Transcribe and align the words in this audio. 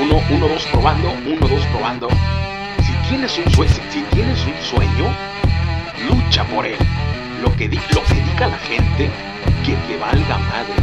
Uno, 0.00 0.22
uno, 0.30 0.48
dos, 0.48 0.64
probando, 0.72 1.12
uno, 1.12 1.46
dos, 1.46 1.66
probando. 1.66 2.08
Si 2.82 3.08
tienes 3.10 3.36
un 3.36 3.52
sueño, 3.52 3.72
si 3.90 4.00
tienes 4.14 4.42
un 4.46 4.54
sueño, 4.62 5.14
lucha 6.08 6.46
por 6.46 6.64
él. 6.64 6.78
Lo 7.42 7.54
que, 7.56 7.68
di, 7.68 7.76
lo 7.76 8.00
la 8.40 8.58
gente, 8.58 9.10
que 9.66 9.74
te 9.86 9.98
valga 9.98 10.38
madre. 10.38 10.74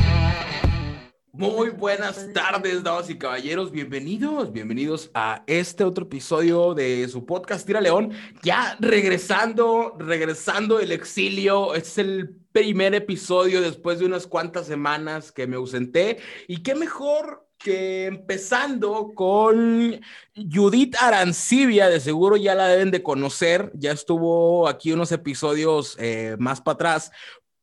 Muy 1.32 1.72
buenas 1.72 2.32
tardes, 2.34 2.84
damas 2.84 3.10
y 3.10 3.18
caballeros. 3.18 3.72
Bienvenidos, 3.72 4.54
bienvenidos 4.54 5.10
a 5.16 5.44
este 5.48 5.84
otro 5.84 6.06
episodio 6.06 6.76
de 6.76 7.08
su 7.08 7.26
podcast 7.26 7.66
Tira 7.66 7.82
León. 7.82 8.12
Ya 8.44 8.78
regresando, 8.80 9.96
regresando 9.98 10.78
del 10.78 10.92
exilio. 10.92 11.74
Es 11.74 11.98
el 11.98 12.36
primer 12.52 12.94
episodio 12.94 13.62
después 13.62 13.98
de 13.98 14.06
unas 14.06 14.28
cuantas 14.28 14.68
semanas 14.68 15.32
que 15.32 15.48
me 15.48 15.56
ausenté. 15.56 16.20
Y 16.48 16.62
qué 16.62 16.76
mejor 16.76 17.49
que 17.60 18.06
empezando 18.06 19.12
con 19.14 20.00
Judith 20.34 20.96
Arancibia, 21.00 21.90
de 21.90 22.00
seguro 22.00 22.38
ya 22.38 22.56
la 22.56 22.68
deben 22.68 22.90
de 22.90 23.04
conocer, 23.04 23.72
ya 23.76 23.92
estuvo 23.92 24.68
aquí 24.68 24.94
unos 24.94 25.12
episodios 25.12 25.96
eh, 26.00 26.36
más 26.40 26.62
para 26.62 26.76
atrás, 26.76 27.12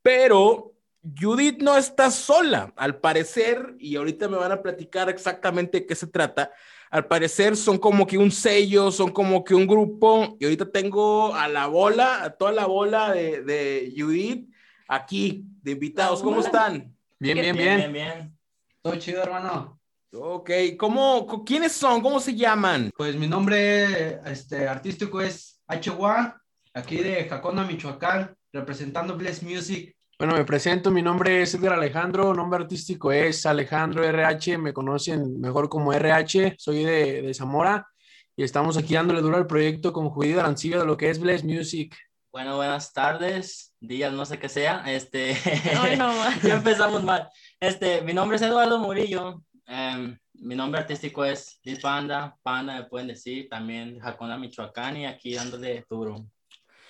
pero 0.03 0.75
Judith 1.19 1.63
no 1.63 1.77
está 1.77 2.11
sola, 2.11 2.73
al 2.77 3.01
parecer, 3.01 3.75
y 3.79 3.97
ahorita 3.97 4.29
me 4.29 4.37
van 4.37 4.53
a 4.53 4.63
platicar 4.63 5.09
exactamente 5.09 5.87
qué 5.87 5.95
se 5.95 6.07
trata. 6.07 6.53
Al 6.91 7.07
parecer 7.07 7.57
son 7.57 7.79
como 7.79 8.07
que 8.07 8.19
un 8.19 8.31
sello, 8.31 8.91
son 8.91 9.11
como 9.11 9.43
que 9.45 9.55
un 9.55 9.67
grupo, 9.67 10.37
y 10.39 10.45
ahorita 10.45 10.71
tengo 10.71 11.35
a 11.35 11.49
la 11.49 11.67
bola, 11.67 12.23
a 12.23 12.31
toda 12.31 12.53
la 12.53 12.67
bola 12.67 13.13
de, 13.13 13.43
de 13.43 13.93
Judith 13.97 14.49
aquí, 14.89 15.45
de 15.63 15.73
invitados. 15.73 16.23
¿Cómo 16.23 16.41
están? 16.41 16.95
Bien, 17.19 17.39
bien, 17.39 17.57
bien. 17.57 17.77
Bien, 17.77 17.93
bien. 17.93 18.39
Todo 18.83 18.97
chido, 18.97 19.23
hermano. 19.23 19.76
Ok, 20.19 20.51
¿cómo, 20.79 21.45
quiénes 21.45 21.73
son? 21.73 22.01
¿Cómo 22.01 22.21
se 22.21 22.35
llaman? 22.35 22.91
Pues 22.97 23.17
mi 23.17 23.29
nombre 23.29 24.19
este, 24.25 24.67
artístico 24.67 25.21
es 25.21 25.63
H1, 25.69 26.35
aquí 26.73 26.97
de 26.97 27.25
Jacona, 27.25 27.65
Michoacán, 27.65 28.35
representando 28.51 29.17
Bless 29.17 29.43
Music. 29.43 29.95
Bueno, 30.19 30.35
me 30.35 30.45
presento, 30.47 30.91
mi 30.91 31.03
nombre 31.03 31.43
es 31.43 31.55
Edgar 31.55 31.75
Alejandro, 31.75 32.33
nombre 32.33 32.63
artístico 32.63 33.13
es 33.13 33.45
Alejandro 33.45 34.03
RH, 34.05 34.57
me 34.57 34.73
conocen 34.73 35.39
mejor 35.39 35.69
como 35.69 35.93
RH, 35.93 36.55
soy 36.59 36.85
de, 36.85 37.21
de 37.21 37.35
Zamora 37.35 37.87
y 38.35 38.43
estamos 38.43 38.79
aquí 38.79 38.95
dándole 38.95 39.21
duro 39.21 39.37
al 39.37 39.47
proyecto 39.47 39.93
con 39.93 40.09
Judith 40.09 40.39
Arancibia 40.39 40.79
de 40.79 40.87
lo 40.87 40.97
que 40.97 41.11
es 41.11 41.21
Bless 41.21 41.45
Music. 41.45 41.95
Bueno, 42.33 42.57
buenas 42.57 42.93
tardes, 42.93 43.75
días, 43.81 44.13
no 44.13 44.25
sé 44.25 44.39
qué 44.39 44.49
sea. 44.49 44.83
Este, 44.87 45.37
Ay, 45.79 45.97
no, 45.97 46.13
ya 46.43 46.55
empezamos 46.57 47.03
mal. 47.03 47.29
Este, 47.61 48.03
mi 48.03 48.13
nombre 48.13 48.37
es 48.37 48.43
Eduardo 48.43 48.79
Murillo. 48.79 49.43
Em, 49.67 50.19
mi 50.35 50.55
nombre 50.55 50.81
artístico 50.81 51.25
es 51.25 51.59
Liz 51.65 51.81
Panda. 51.81 52.37
Panda 52.43 52.75
me 52.77 52.85
pueden 52.85 53.09
decir. 53.09 53.49
También 53.49 53.99
Jacona, 54.01 54.39
Michoacán 54.39 54.97
y 54.97 55.07
aquí 55.07 55.35
dándole 55.35 55.85
duro. 55.89 56.27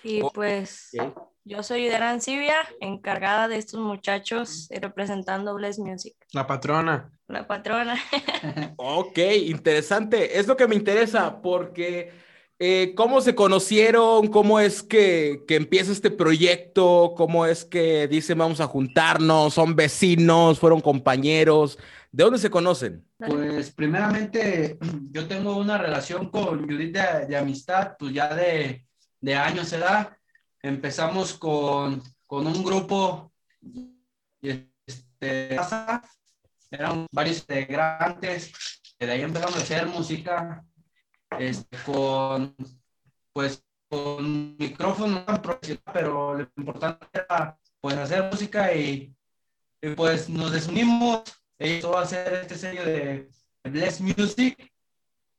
Y 0.03 0.23
Oh, 0.23 0.31
pues 0.33 0.89
Sí. 0.91 0.99
yo 1.45 1.63
soy 1.63 1.89
Udera 1.89 2.11
Ancibia, 2.11 2.57
encargada 2.81 3.49
de 3.49 3.57
estos 3.57 3.81
muchachos 3.81 4.71
y 4.71 4.79
representando 4.79 5.55
Bless 5.55 5.79
Music, 5.79 6.15
La 6.33 6.47
patrona. 6.47 7.11
la 7.29 7.47
patrona. 7.47 7.97
Ok, 8.77 9.19
interesante. 9.47 10.39
Es 10.39 10.47
lo 10.47 10.57
que 10.57 10.69
me 10.69 10.75
interesa 10.77 11.41
porque 11.43 12.13
eh, 12.59 12.95
cómo 12.97 13.21
se 13.21 13.35
conocieron, 13.35 14.29
cómo 14.29 14.61
es 14.61 14.83
que, 14.83 15.45
que 15.47 15.57
empieza 15.57 15.93
este 15.93 16.11
proyecto, 16.11 17.13
cómo 17.15 17.45
es 17.45 17.67
que 17.67 18.09
dicen 18.09 18.39
vamos 18.39 18.61
a 18.61 18.67
juntarnos, 18.67 19.53
son 19.53 19.77
vecinos, 19.77 20.59
fueron 20.59 20.81
compañeros, 20.81 21.79
¿de 22.11 22.25
dónde 22.25 22.39
se 22.39 22.49
conocen? 22.49 23.05
Pues 23.19 23.71
primeramente 23.73 24.79
yo 25.11 25.27
tengo 25.29 25.59
una 25.59 25.77
relación 25.77 26.31
con 26.31 26.67
Judith 26.67 26.97
de, 26.97 27.27
de 27.27 27.37
amistad, 27.37 27.93
pues 27.99 28.15
ya 28.15 28.35
de, 28.35 28.87
de 29.21 29.35
años 29.35 29.71
de 29.71 29.77
edad. 29.77 30.17
Empezamos 30.63 31.35
con, 31.35 32.03
con 32.27 32.47
un 32.47 32.65
grupo, 32.65 33.33
este, 34.41 35.57
eran 36.71 37.07
varios 37.13 37.39
integrantes, 37.41 38.51
de 38.99 39.11
ahí 39.11 39.21
empezamos 39.21 39.57
a 39.57 39.61
hacer 39.61 39.87
música 39.87 40.65
este, 41.39 41.77
con, 41.85 42.55
pues, 43.33 43.65
con 43.89 44.57
micrófono 44.57 45.25
tan 45.25 45.43
profesional, 45.43 45.83
pero 45.93 46.35
lo 46.35 46.43
importante 46.57 47.07
era 47.13 47.59
pues 47.81 47.97
hacer 47.97 48.25
música 48.25 48.75
y, 48.75 49.15
y, 49.81 49.91
pues 49.95 50.29
nos 50.29 50.53
desunimos 50.53 51.23
ella 51.59 51.89
va 51.89 52.01
a 52.01 52.03
hacer 52.03 52.35
este 52.35 52.57
sello 52.57 52.85
de 52.85 53.29
Bless 53.65 54.01
Music 54.01 54.73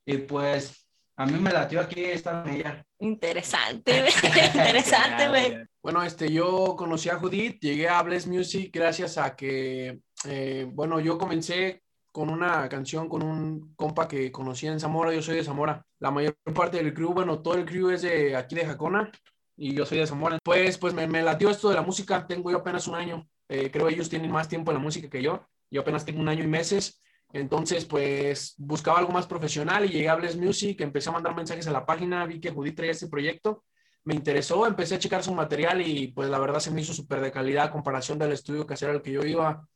y 0.06 0.18
pues 0.18 0.88
a 1.16 1.26
mí 1.26 1.40
me 1.40 1.52
latió 1.52 1.80
aquí 1.80 2.04
estar 2.04 2.44
con 2.44 2.54
ella. 2.54 2.86
Interesante, 3.00 4.06
interesante, 4.54 5.28
güey. 5.28 5.58
Bueno, 5.82 6.04
este, 6.04 6.32
yo 6.32 6.76
conocí 6.76 7.10
a 7.10 7.18
Judith, 7.18 7.60
llegué 7.60 7.88
a 7.88 8.02
Bless 8.02 8.28
Music 8.28 8.72
gracias 8.74 9.18
a 9.18 9.36
que, 9.36 10.00
eh, 10.26 10.68
bueno, 10.72 11.00
yo 11.00 11.18
comencé 11.18 11.84
con 12.18 12.32
una 12.32 12.68
canción 12.68 13.08
con 13.08 13.22
un 13.22 13.76
compa 13.76 14.08
que 14.08 14.32
conocí 14.32 14.66
en 14.66 14.80
Zamora, 14.80 15.14
yo 15.14 15.22
soy 15.22 15.36
de 15.36 15.44
Zamora. 15.44 15.86
La 16.00 16.10
mayor 16.10 16.36
parte 16.56 16.78
del 16.78 16.92
crew, 16.92 17.14
bueno, 17.14 17.44
todo 17.44 17.54
el 17.54 17.64
crew 17.64 17.92
es 17.92 18.02
de 18.02 18.36
aquí 18.36 18.56
de 18.56 18.66
Jacona 18.66 19.12
y 19.56 19.76
yo 19.76 19.86
soy 19.86 20.00
de 20.00 20.08
Zamora. 20.08 20.40
Pues, 20.44 20.80
pues 20.80 20.96
me, 20.96 21.06
me 21.06 21.22
latió 21.22 21.52
esto 21.52 21.70
de 21.70 21.76
la 21.76 21.84
música, 21.84 22.26
tengo 22.26 22.50
yo 22.50 22.58
apenas 22.58 22.88
un 22.88 22.96
año, 22.96 23.30
eh, 23.48 23.70
creo 23.70 23.88
ellos 23.88 24.10
tienen 24.10 24.32
más 24.32 24.50
tiempo 24.50 24.72
en 24.72 24.78
la 24.78 24.84
música 24.84 25.08
que 25.08 25.22
yo, 25.22 25.46
yo 25.70 25.82
apenas 25.82 26.06
tengo 26.06 26.20
un 26.20 26.28
año 26.28 26.44
y 26.44 26.48
meses. 26.48 27.04
Entonces, 27.34 27.86
pues 27.86 28.56
buscaba 28.58 28.98
algo 28.98 29.12
más 29.12 29.28
profesional 29.28 29.86
y 29.86 29.90
llegué 29.90 30.10
a 30.10 30.16
Bless 30.16 30.38
Music, 30.38 30.82
empecé 30.82 31.10
a 31.10 31.14
mandar 31.14 31.36
mensajes 31.36 31.68
a 31.68 31.72
la 31.72 31.86
página, 31.86 32.26
vi 32.26 32.40
que 32.40 32.50
Judith 32.50 32.78
traía 32.78 32.94
este 32.94 33.10
proyecto, 33.10 33.64
me 34.06 34.16
interesó, 34.16 34.66
empecé 34.66 34.96
a 34.96 35.00
checar 35.00 35.24
su 35.24 35.36
material 35.36 35.88
y 35.88 36.08
pues 36.14 36.32
la 36.32 36.40
verdad 36.40 36.62
se 36.62 36.72
me 36.72 36.82
hizo 36.82 36.96
súper 36.96 37.22
de 37.22 37.32
calidad 37.32 37.72
comparación 37.72 38.18
del 38.18 38.32
estudio 38.32 38.66
casero 38.66 38.94
al 38.94 39.04
que 39.04 39.12
yo 39.12 39.22
iba. 39.22 39.68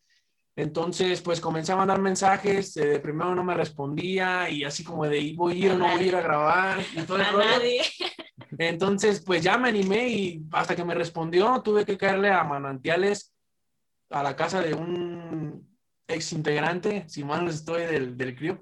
Entonces, 0.56 1.22
pues 1.22 1.40
comencé 1.40 1.72
a 1.72 1.78
mandar 1.78 2.00
mensajes, 2.00 2.76
eh, 2.78 3.00
primero 3.00 3.34
no 3.34 3.44
me 3.44 3.54
respondía 3.54 4.50
y 4.50 4.64
así 4.66 4.84
como 4.84 5.06
de 5.06 5.34
voy 5.36 5.54
a 5.54 5.66
ir 5.66 5.72
o 5.72 5.78
no 5.78 5.88
voy 5.88 6.04
a 6.04 6.08
ir 6.08 6.16
a 6.16 6.22
grabar 6.22 6.80
y 6.94 7.02
todo 7.04 7.18
el 7.18 7.24
A 7.24 7.32
rollo. 7.32 7.46
nadie. 7.50 7.82
Entonces, 8.58 9.24
pues 9.26 9.42
ya 9.44 9.58
me 9.58 9.70
animé 9.70 10.10
y 10.10 10.44
hasta 10.52 10.76
que 10.76 10.84
me 10.84 10.94
respondió 10.94 11.62
tuve 11.62 11.86
que 11.86 11.98
caerle 11.98 12.30
a 12.32 12.44
Manantiales, 12.44 13.34
a 14.10 14.22
la 14.24 14.36
casa 14.36 14.62
de 14.62 14.74
un 14.74 15.78
ex 16.06 16.34
integrante, 16.34 17.06
si 17.08 17.24
mal 17.24 17.46
no 17.46 17.50
estoy, 17.50 17.84
del, 17.84 18.18
del 18.18 18.36
CRIO. 18.36 18.62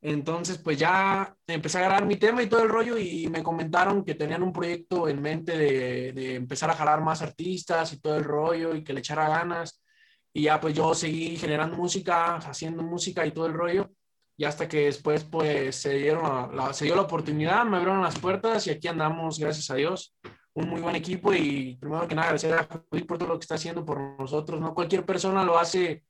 Entonces, 0.00 0.58
pues 0.58 0.78
ya 0.78 1.34
empecé 1.46 1.78
a 1.78 1.80
agarrar 1.80 2.06
mi 2.06 2.16
tema 2.16 2.42
y 2.42 2.46
todo 2.46 2.62
el 2.62 2.68
rollo 2.68 2.96
y 2.96 3.26
me 3.28 3.42
comentaron 3.42 4.04
que 4.04 4.14
tenían 4.14 4.42
un 4.42 4.52
proyecto 4.52 5.08
en 5.08 5.20
mente 5.20 5.56
de, 5.56 6.12
de 6.12 6.34
empezar 6.36 6.70
a 6.70 6.74
jalar 6.76 7.00
más 7.00 7.22
artistas 7.22 7.92
y 7.92 8.00
todo 8.00 8.16
el 8.16 8.22
rollo 8.24 8.74
y 8.76 8.84
que 8.84 8.92
le 8.92 9.00
echara 9.00 9.28
ganas. 9.28 9.82
Y 10.36 10.42
ya 10.42 10.60
pues 10.60 10.74
yo 10.74 10.92
seguí 10.94 11.36
generando 11.36 11.76
música, 11.76 12.36
haciendo 12.36 12.82
música 12.82 13.24
y 13.24 13.30
todo 13.30 13.46
el 13.46 13.54
rollo. 13.54 13.90
Y 14.36 14.44
hasta 14.44 14.68
que 14.68 14.86
después 14.86 15.22
pues 15.22 15.76
se, 15.76 15.94
dieron 15.94 16.50
se 16.74 16.86
dio 16.86 16.96
la 16.96 17.02
oportunidad, 17.02 17.64
me 17.64 17.76
abrieron 17.76 18.02
las 18.02 18.18
puertas 18.18 18.66
y 18.66 18.70
aquí 18.70 18.88
andamos, 18.88 19.38
gracias 19.38 19.70
a 19.70 19.76
Dios. 19.76 20.16
Un 20.52 20.68
muy 20.68 20.80
buen 20.80 20.96
equipo 20.96 21.32
y 21.32 21.76
primero 21.76 22.08
que 22.08 22.16
nada 22.16 22.28
agradecer 22.28 22.54
a 22.54 22.68
Judith 22.90 23.06
por 23.06 23.18
todo 23.18 23.28
lo 23.28 23.38
que 23.38 23.44
está 23.44 23.54
haciendo 23.54 23.84
por 23.84 24.00
nosotros. 24.18 24.60
No 24.60 24.74
cualquier 24.74 25.06
persona 25.06 25.44
lo 25.44 25.56
hace 25.56 26.04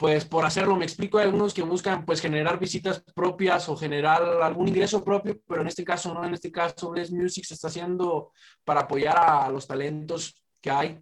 pues 0.00 0.24
por 0.24 0.46
hacerlo. 0.46 0.76
Me 0.76 0.84
explico, 0.84 1.18
hay 1.18 1.24
algunos 1.24 1.52
que 1.52 1.62
buscan 1.62 2.06
pues 2.06 2.20
generar 2.20 2.58
visitas 2.58 3.04
propias 3.14 3.68
o 3.68 3.76
generar 3.76 4.22
algún 4.42 4.68
ingreso 4.68 5.04
propio, 5.04 5.38
pero 5.46 5.60
en 5.62 5.66
este 5.66 5.84
caso 5.84 6.14
no, 6.14 6.24
en 6.24 6.34
este 6.34 6.52
caso 6.52 6.90
Bless 6.90 7.10
Music 7.12 7.44
se 7.44 7.54
está 7.54 7.66
haciendo 7.66 8.32
para 8.64 8.82
apoyar 8.82 9.18
a 9.18 9.50
los 9.50 9.66
talentos 9.66 10.40
que 10.60 10.70
hay. 10.70 11.00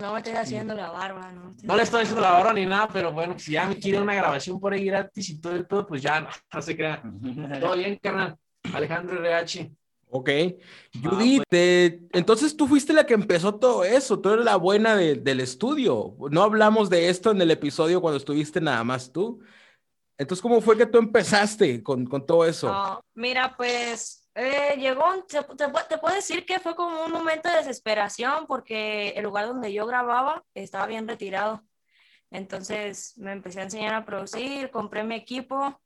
No 0.00 0.12
me 0.14 0.18
estoy 0.20 0.34
haciendo 0.34 0.74
la 0.74 0.90
barba, 0.90 1.30
¿no? 1.32 1.54
No 1.62 1.76
le 1.76 1.82
estoy 1.82 2.02
haciendo 2.02 2.22
la 2.22 2.30
barba 2.32 2.52
ni 2.54 2.64
nada, 2.66 2.88
pero 2.92 3.12
bueno, 3.12 3.38
si 3.38 3.52
ya 3.52 3.66
me 3.66 3.76
quiere 3.76 4.00
una 4.00 4.14
grabación 4.14 4.58
por 4.58 4.72
ahí 4.72 4.84
gratis 4.86 5.28
y 5.30 5.40
todo 5.40 5.54
el 5.54 5.66
todo, 5.66 5.86
pues 5.86 6.00
ya 6.02 6.20
no, 6.20 6.28
no 6.54 6.62
se 6.62 6.74
crea. 6.76 7.02
Todo 7.60 7.76
bien, 7.76 7.98
carnal. 8.02 8.36
Alejandro 8.72 9.18
RH. 9.24 9.70
Ok. 10.12 10.28
Judith, 11.02 11.42
eh, 11.50 12.00
entonces 12.12 12.56
tú 12.56 12.66
fuiste 12.66 12.92
la 12.92 13.04
que 13.06 13.14
empezó 13.14 13.54
todo 13.54 13.84
eso, 13.84 14.18
tú 14.18 14.30
eres 14.30 14.44
la 14.44 14.56
buena 14.56 14.96
de- 14.96 15.14
del 15.14 15.40
estudio. 15.40 16.16
No 16.30 16.42
hablamos 16.42 16.90
de 16.90 17.08
esto 17.08 17.30
en 17.30 17.40
el 17.40 17.50
episodio 17.50 18.00
cuando 18.00 18.16
estuviste 18.18 18.60
nada 18.60 18.82
más 18.82 19.12
tú. 19.12 19.40
Entonces, 20.18 20.42
¿cómo 20.42 20.60
fue 20.60 20.76
que 20.76 20.86
tú 20.86 20.98
empezaste 20.98 21.82
con, 21.82 22.06
con 22.06 22.26
todo 22.26 22.44
eso? 22.44 22.68
No, 22.72 23.00
mira, 23.14 23.54
pues 23.56 24.19
eh, 24.34 24.76
llegó, 24.78 25.04
un- 25.10 25.26
te, 25.26 25.42
te 25.42 25.66
te 25.88 25.98
puedo 25.98 26.14
decir 26.14 26.46
que 26.46 26.60
fue 26.60 26.74
como 26.76 27.04
un 27.04 27.12
momento 27.12 27.48
de 27.48 27.56
desesperación 27.56 28.46
porque 28.46 29.10
el 29.10 29.24
lugar 29.24 29.46
donde 29.46 29.72
yo 29.72 29.86
grababa 29.86 30.44
estaba 30.54 30.86
bien 30.86 31.06
retirado. 31.08 31.64
Entonces 32.30 33.16
me 33.18 33.32
empecé 33.32 33.60
a 33.60 33.64
enseñar 33.64 33.94
a 33.94 34.04
producir, 34.04 34.70
compré 34.70 35.02
mi 35.04 35.16
equipo, 35.16 35.80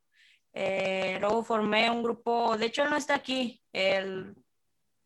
eh, 0.52 1.16
luego 1.20 1.42
formé 1.42 1.90
un 1.90 2.02
grupo, 2.02 2.56
de 2.58 2.66
hecho 2.66 2.82
él 2.84 2.90
no 2.90 2.96
está 2.96 3.14
aquí, 3.14 3.62
el, 3.72 4.34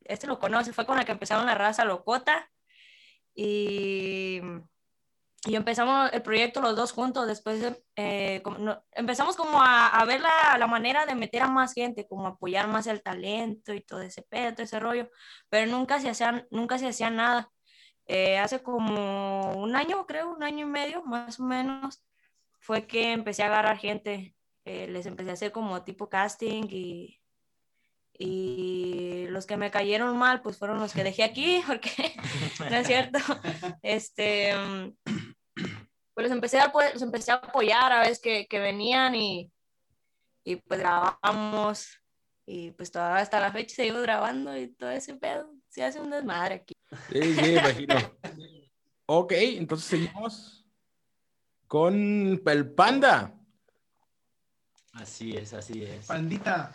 este 0.00 0.26
lo 0.26 0.38
conoce, 0.40 0.72
fue 0.72 0.84
con 0.86 0.98
el 0.98 1.04
que 1.06 1.12
empezaron 1.12 1.46
la 1.46 1.54
raza 1.54 1.84
Locota 1.84 2.50
y 3.34 4.40
y 5.46 5.54
empezamos 5.54 6.10
el 6.12 6.22
proyecto 6.22 6.60
los 6.60 6.74
dos 6.74 6.92
juntos, 6.92 7.26
después 7.26 7.62
eh, 7.96 8.42
empezamos 8.92 9.36
como 9.36 9.62
a, 9.62 9.86
a 9.88 10.04
ver 10.04 10.20
la, 10.20 10.58
la, 10.58 10.66
manera 10.66 11.06
de 11.06 11.14
meter 11.14 11.42
a 11.42 11.48
más 11.48 11.74
gente, 11.74 12.06
como 12.08 12.26
apoyar 12.26 12.66
más 12.68 12.86
el 12.88 13.02
talento 13.02 13.72
y 13.72 13.80
todo 13.80 14.00
ese 14.02 14.22
pedo, 14.22 14.54
todo 14.54 14.64
ese 14.64 14.80
rollo, 14.80 15.08
pero 15.48 15.70
nunca 15.70 16.00
se 16.00 16.10
hacía, 16.10 16.46
nunca 16.50 16.78
se 16.78 16.88
hacía 16.88 17.10
nada. 17.10 17.50
Eh, 18.06 18.38
hace 18.38 18.62
como 18.62 19.52
un 19.52 19.76
año, 19.76 20.06
creo, 20.06 20.30
un 20.30 20.42
año 20.42 20.66
y 20.66 20.70
medio, 20.70 21.02
más 21.04 21.38
o 21.38 21.44
menos, 21.44 22.02
fue 22.58 22.86
que 22.86 23.12
empecé 23.12 23.42
a 23.42 23.46
agarrar 23.46 23.78
gente, 23.78 24.34
eh, 24.64 24.88
les 24.88 25.06
empecé 25.06 25.30
a 25.30 25.34
hacer 25.34 25.52
como 25.52 25.84
tipo 25.84 26.08
casting 26.08 26.64
y, 26.70 27.20
y 28.18 29.26
los 29.28 29.46
que 29.46 29.56
me 29.56 29.70
cayeron 29.70 30.18
mal, 30.18 30.42
pues 30.42 30.58
fueron 30.58 30.80
los 30.80 30.92
que 30.92 31.04
dejé 31.04 31.22
aquí, 31.22 31.62
porque 31.66 32.14
no 32.58 32.76
es 32.76 32.86
cierto. 32.86 33.18
Este, 33.82 34.52
pues 36.14 36.26
los 36.26 36.32
empecé 36.32 36.58
a, 36.58 36.72
los 36.92 37.02
empecé 37.02 37.30
a 37.30 37.36
apoyar 37.36 37.92
a 37.92 38.00
veces 38.00 38.20
que, 38.20 38.48
que 38.48 38.58
venían 38.58 39.14
y, 39.14 39.52
y 40.42 40.56
pues 40.56 40.80
grabamos 40.80 41.88
y 42.44 42.72
pues 42.72 42.90
todavía 42.90 43.22
hasta 43.22 43.40
la 43.40 43.52
fecha 43.52 43.76
seguimos 43.76 44.02
grabando 44.02 44.56
y 44.56 44.68
todo 44.68 44.90
ese 44.90 45.14
pedo. 45.14 45.52
Se 45.68 45.84
hace 45.84 46.00
un 46.00 46.10
desmadre 46.10 46.56
aquí. 46.56 46.74
Sí, 47.12 47.34
sí, 47.34 47.52
imagino. 47.52 47.94
ok, 49.06 49.32
entonces 49.32 49.86
seguimos 49.86 50.66
con 51.68 52.40
el 52.44 52.72
panda. 52.72 53.34
Así 54.94 55.36
es, 55.36 55.52
así 55.52 55.84
es. 55.84 56.06
Pandita. 56.06 56.72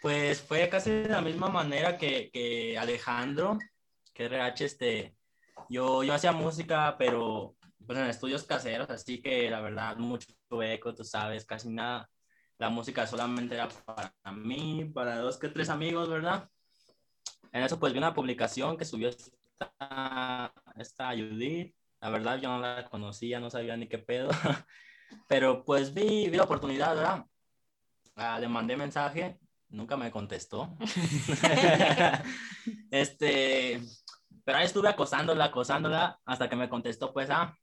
Pues 0.00 0.40
fue 0.40 0.68
casi 0.68 0.90
de 0.90 1.08
la 1.08 1.20
misma 1.20 1.48
manera 1.48 1.98
que, 1.98 2.30
que 2.30 2.78
Alejandro, 2.78 3.58
que 4.14 4.26
RH, 4.26 4.64
este, 4.64 5.16
yo, 5.68 6.02
yo 6.04 6.14
hacía 6.14 6.32
música, 6.32 6.96
pero 6.98 7.56
pues 7.86 7.98
en 7.98 8.06
estudios 8.06 8.44
caseros, 8.44 8.90
así 8.90 9.20
que 9.20 9.50
la 9.50 9.60
verdad, 9.60 9.96
mucho 9.96 10.28
eco, 10.62 10.94
tú 10.94 11.04
sabes, 11.04 11.44
casi 11.44 11.70
nada. 11.70 12.08
La 12.58 12.68
música 12.68 13.06
solamente 13.06 13.54
era 13.54 13.68
para 13.68 14.12
mí, 14.32 14.84
para 14.92 15.18
dos 15.18 15.38
que 15.38 15.48
tres 15.48 15.68
amigos, 15.68 16.08
¿verdad? 16.08 16.48
En 17.52 17.62
eso 17.62 17.78
pues 17.78 17.92
vi 17.92 17.98
una 17.98 18.14
publicación 18.14 18.76
que 18.76 18.84
subió 18.84 19.08
esta, 19.08 20.52
esta 20.76 21.10
Judith. 21.10 21.74
La 22.00 22.10
verdad 22.10 22.38
yo 22.38 22.48
no 22.50 22.60
la 22.60 22.84
conocía, 22.88 23.40
no 23.40 23.50
sabía 23.50 23.76
ni 23.76 23.88
qué 23.88 23.98
pedo. 23.98 24.28
Pero 25.28 25.64
pues 25.64 25.94
vi, 25.94 26.28
vi 26.28 26.36
la 26.36 26.44
oportunidad, 26.44 26.94
¿verdad? 26.94 27.24
Ah, 28.16 28.38
le 28.38 28.48
mandé 28.48 28.76
mensaje, 28.76 29.38
nunca 29.70 29.96
me 29.96 30.10
contestó. 30.10 30.76
este, 32.90 33.80
pero 34.44 34.58
ahí 34.58 34.66
estuve 34.66 34.88
acosándola, 34.88 35.46
acosándola, 35.46 36.18
hasta 36.24 36.48
que 36.48 36.56
me 36.56 36.68
contestó, 36.68 37.12
pues, 37.12 37.28
ah, 37.30 37.56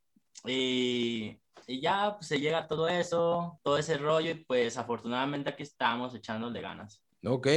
y, 0.45 1.37
y 1.67 1.81
ya 1.81 2.15
pues, 2.17 2.27
se 2.27 2.39
llega 2.39 2.67
todo 2.67 2.87
eso, 2.87 3.59
todo 3.63 3.77
ese 3.77 3.97
rollo, 3.97 4.31
y 4.31 4.35
pues 4.35 4.77
afortunadamente 4.77 5.49
aquí 5.49 5.63
estamos 5.63 6.13
echándole 6.13 6.61
ganas. 6.61 7.01
Ok, 7.25 7.47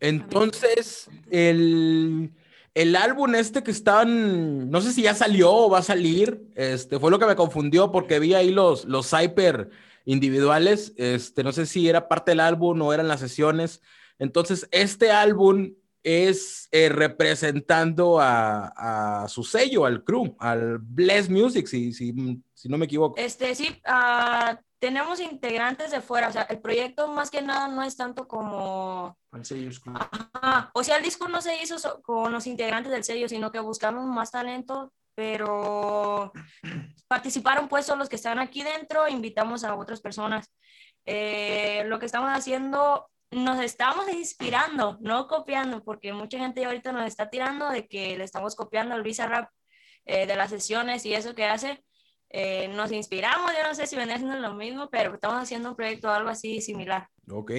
entonces 0.00 1.10
el, 1.30 2.32
el 2.74 2.96
álbum 2.96 3.34
este 3.34 3.62
que 3.62 3.70
están, 3.70 4.70
no 4.70 4.80
sé 4.80 4.92
si 4.92 5.02
ya 5.02 5.14
salió 5.14 5.52
o 5.52 5.70
va 5.70 5.80
a 5.80 5.82
salir, 5.82 6.48
este, 6.54 6.98
fue 6.98 7.10
lo 7.10 7.18
que 7.18 7.26
me 7.26 7.36
confundió 7.36 7.92
porque 7.92 8.20
vi 8.20 8.34
ahí 8.34 8.50
los, 8.50 8.86
los 8.86 9.10
Cyper 9.10 9.68
individuales, 10.08 10.94
este, 10.96 11.44
no 11.44 11.52
sé 11.52 11.66
si 11.66 11.86
era 11.86 12.08
parte 12.08 12.30
del 12.30 12.40
álbum 12.40 12.80
o 12.80 12.94
eran 12.94 13.08
las 13.08 13.20
sesiones. 13.20 13.82
Entonces, 14.18 14.66
este 14.70 15.10
álbum 15.10 15.74
es 16.02 16.66
eh, 16.72 16.88
representando 16.88 18.18
a, 18.18 19.24
a, 19.24 19.28
su 19.28 19.44
sello, 19.44 19.84
al 19.84 20.02
crew, 20.04 20.34
al 20.38 20.78
Bless 20.78 21.28
Music, 21.28 21.66
si, 21.66 21.92
si, 21.92 22.14
si 22.54 22.68
no 22.70 22.78
me 22.78 22.86
equivoco. 22.86 23.18
Este, 23.18 23.54
sí, 23.54 23.68
uh, 23.86 24.56
tenemos 24.78 25.20
integrantes 25.20 25.90
de 25.90 26.00
fuera, 26.00 26.28
o 26.28 26.32
sea, 26.32 26.42
el 26.44 26.60
proyecto 26.60 27.08
más 27.08 27.30
que 27.30 27.42
nada 27.42 27.68
no 27.68 27.82
es 27.82 27.94
tanto 27.94 28.26
como... 28.26 29.14
Al 29.30 29.44
sello 29.44 29.70
Ajá. 29.92 30.70
O 30.72 30.82
sea, 30.82 30.96
el 30.96 31.02
disco 31.02 31.28
no 31.28 31.42
se 31.42 31.62
hizo 31.62 32.00
con 32.00 32.32
los 32.32 32.46
integrantes 32.46 32.90
del 32.90 33.04
sello, 33.04 33.28
sino 33.28 33.52
que 33.52 33.60
buscamos 33.60 34.06
más 34.06 34.30
talento, 34.30 34.90
pero 35.18 36.32
participaron 37.08 37.66
pues 37.66 37.84
son 37.84 37.98
los 37.98 38.08
que 38.08 38.14
están 38.14 38.38
aquí 38.38 38.62
dentro, 38.62 39.08
invitamos 39.08 39.64
a 39.64 39.74
otras 39.74 40.00
personas. 40.00 40.48
Eh, 41.04 41.82
lo 41.86 41.98
que 41.98 42.06
estamos 42.06 42.30
haciendo 42.30 43.10
nos 43.32 43.60
estamos 43.60 44.08
inspirando, 44.12 44.96
no 45.00 45.26
copiando, 45.26 45.82
porque 45.82 46.12
mucha 46.12 46.38
gente 46.38 46.64
ahorita 46.64 46.92
nos 46.92 47.04
está 47.04 47.28
tirando 47.30 47.68
de 47.68 47.88
que 47.88 48.16
le 48.16 48.22
estamos 48.22 48.54
copiando 48.54 48.94
el 48.94 49.02
Visa 49.02 49.26
Rap 49.26 49.50
eh, 50.04 50.24
de 50.24 50.36
las 50.36 50.50
sesiones 50.50 51.04
y 51.04 51.14
eso 51.14 51.34
que 51.34 51.46
hace. 51.46 51.82
Eh, 52.30 52.68
nos 52.68 52.92
inspiramos, 52.92 53.50
yo 53.60 53.66
no 53.66 53.74
sé 53.74 53.88
si 53.88 53.96
venía 53.96 54.14
haciendo 54.14 54.38
lo 54.38 54.54
mismo, 54.54 54.88
pero 54.88 55.14
estamos 55.14 55.42
haciendo 55.42 55.70
un 55.70 55.74
proyecto 55.74 56.08
algo 56.10 56.28
así 56.28 56.60
similar. 56.60 57.08
Ok. 57.28 57.50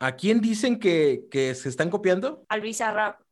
¿A 0.00 0.16
quién 0.16 0.42
dicen 0.42 0.78
que, 0.78 1.22
que 1.30 1.54
se 1.54 1.70
están 1.70 1.88
copiando? 1.88 2.44
Al 2.50 2.60
Visa 2.60 2.92
Rap. 2.92 3.22